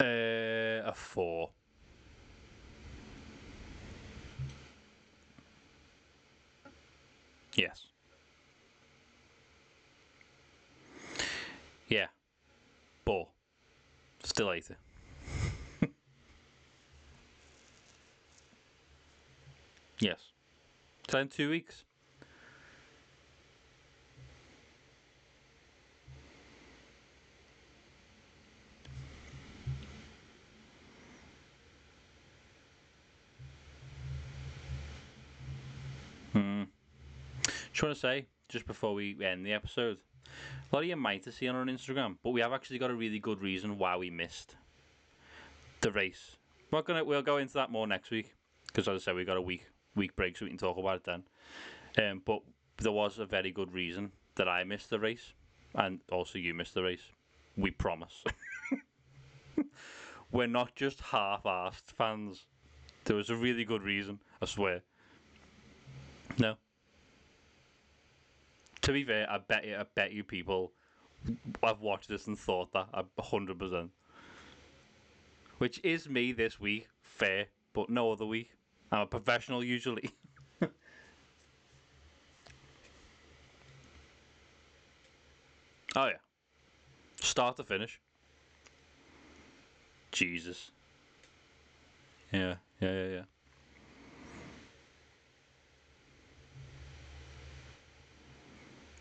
Uh, 0.01 0.89
a 0.89 0.93
four. 0.95 1.51
Yes. 7.55 7.90
Yeah. 11.91 12.07
But 13.05 13.27
still 14.23 14.53
80. 14.53 14.75
yes. 20.01 20.21
In 21.13 21.29
two 21.29 21.51
weeks. 21.51 21.83
Hmm. 36.33 36.63
Just 37.73 37.83
want 37.83 37.95
to 37.97 38.01
say, 38.01 38.27
just 38.49 38.65
before 38.69 38.95
we 38.95 39.17
end 39.25 39.45
the 39.45 39.53
episode, 39.53 39.99
a 40.71 40.77
lot 40.77 40.83
of 40.83 40.89
you 40.89 40.97
might 40.97 41.25
have 41.25 41.35
seen 41.35 41.51
on 41.51 41.67
Instagram, 41.67 42.17
but 42.23 42.31
we 42.31 42.41
have 42.41 42.53
actually 42.53 42.79
got 42.79 42.91
a 42.91 42.95
really 42.95 43.19
good 43.19 43.41
reason 43.41 43.79
why 43.79 43.97
we 43.97 44.11
missed 44.11 44.57
the 45.81 45.91
race. 45.91 46.37
We're 46.71 46.83
gonna 46.83 47.05
we'll 47.05 47.23
go 47.23 47.39
into 47.39 47.55
that 47.55 47.71
more 47.71 47.87
next 47.87 48.11
week 48.11 48.35
because, 48.67 48.87
as 48.87 49.03
I 49.03 49.05
said, 49.05 49.15
we 49.17 49.25
got 49.25 49.37
a 49.37 49.43
week 49.43 49.65
week 49.97 50.15
break, 50.17 50.37
so 50.37 50.45
we 50.45 50.51
can 50.51 50.59
talk 50.59 50.79
about 50.79 50.97
it 50.97 51.05
then. 51.05 51.23
Um, 51.99 52.23
but 52.25 52.41
there 52.79 52.93
was 52.93 53.19
a 53.19 53.27
very 53.27 53.51
good 53.51 53.73
reason 53.73 54.13
that 54.37 54.49
I 54.49 54.65
missed 54.65 54.91
the 54.91 55.01
race, 55.01 55.33
and 55.75 56.01
also 56.11 56.39
you 56.39 56.55
missed 56.55 56.75
the 56.75 56.83
race. 56.83 57.03
We 57.57 57.71
promise. 57.73 58.25
We're 60.33 60.47
not 60.47 60.77
just 60.77 61.01
half-assed 61.01 61.91
fans. 61.99 62.47
There 63.05 63.17
was 63.17 63.31
a 63.31 63.37
really 63.37 63.65
good 63.65 63.83
reason. 63.83 64.21
I 64.41 64.47
swear. 64.47 64.83
No. 66.39 66.55
To 68.83 68.93
be 68.93 69.05
fair, 69.05 69.31
I 69.31 69.39
bet 69.39 69.67
you, 69.67 69.77
I 69.77 69.85
bet 69.95 70.13
you 70.13 70.25
people 70.25 70.73
have 71.63 71.81
watched 71.81 72.09
this 72.09 72.27
and 72.27 72.39
thought 72.39 72.73
that 72.73 72.89
hundred 73.19 73.59
percent. 73.59 73.91
Which 75.59 75.81
is 75.85 76.09
me 76.09 76.33
this 76.33 76.59
week, 76.59 76.89
fair, 77.03 77.47
but 77.75 77.91
no 77.91 78.13
other 78.13 78.25
week. 78.25 78.51
I'm 78.91 79.01
a 79.01 79.07
professional 79.07 79.63
usually. 79.63 80.11
oh 80.63 80.69
yeah, 85.95 86.13
start 87.21 87.57
to 87.59 87.65
finish. 87.65 88.01
Jesus. 90.13 90.71
Yeah, 92.33 92.55
yeah, 92.81 92.93
yeah, 92.93 93.07
yeah. 93.07 93.23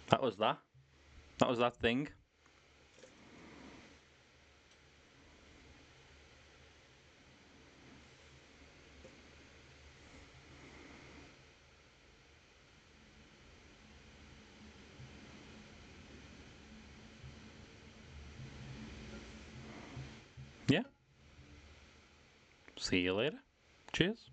That 0.10 0.24
was 0.24 0.38
that. 0.38 0.58
That 1.38 1.48
was 1.48 1.60
that 1.60 1.76
thing. 1.76 2.10
Yeah. 20.68 20.82
See 22.78 23.00
you 23.00 23.14
later. 23.14 23.38
Cheers. 23.94 24.30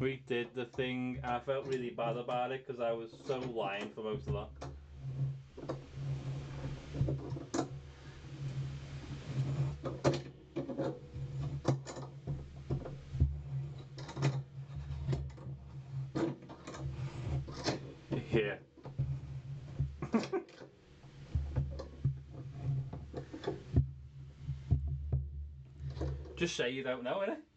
We 0.00 0.22
did 0.26 0.48
the 0.54 0.64
thing, 0.64 1.20
I 1.22 1.40
felt 1.40 1.66
really 1.66 1.90
bad 1.90 2.16
about 2.16 2.52
it 2.52 2.66
because 2.66 2.80
I 2.80 2.90
was 2.92 3.10
so 3.26 3.38
lying 3.54 3.90
for 3.90 4.02
most 4.02 4.26
of 4.28 4.32
that. 4.32 4.48
Yeah. 18.32 18.54
Just 26.36 26.56
say 26.56 26.70
you 26.70 26.82
don't 26.82 27.04
know, 27.04 27.22
innit? 27.26 27.49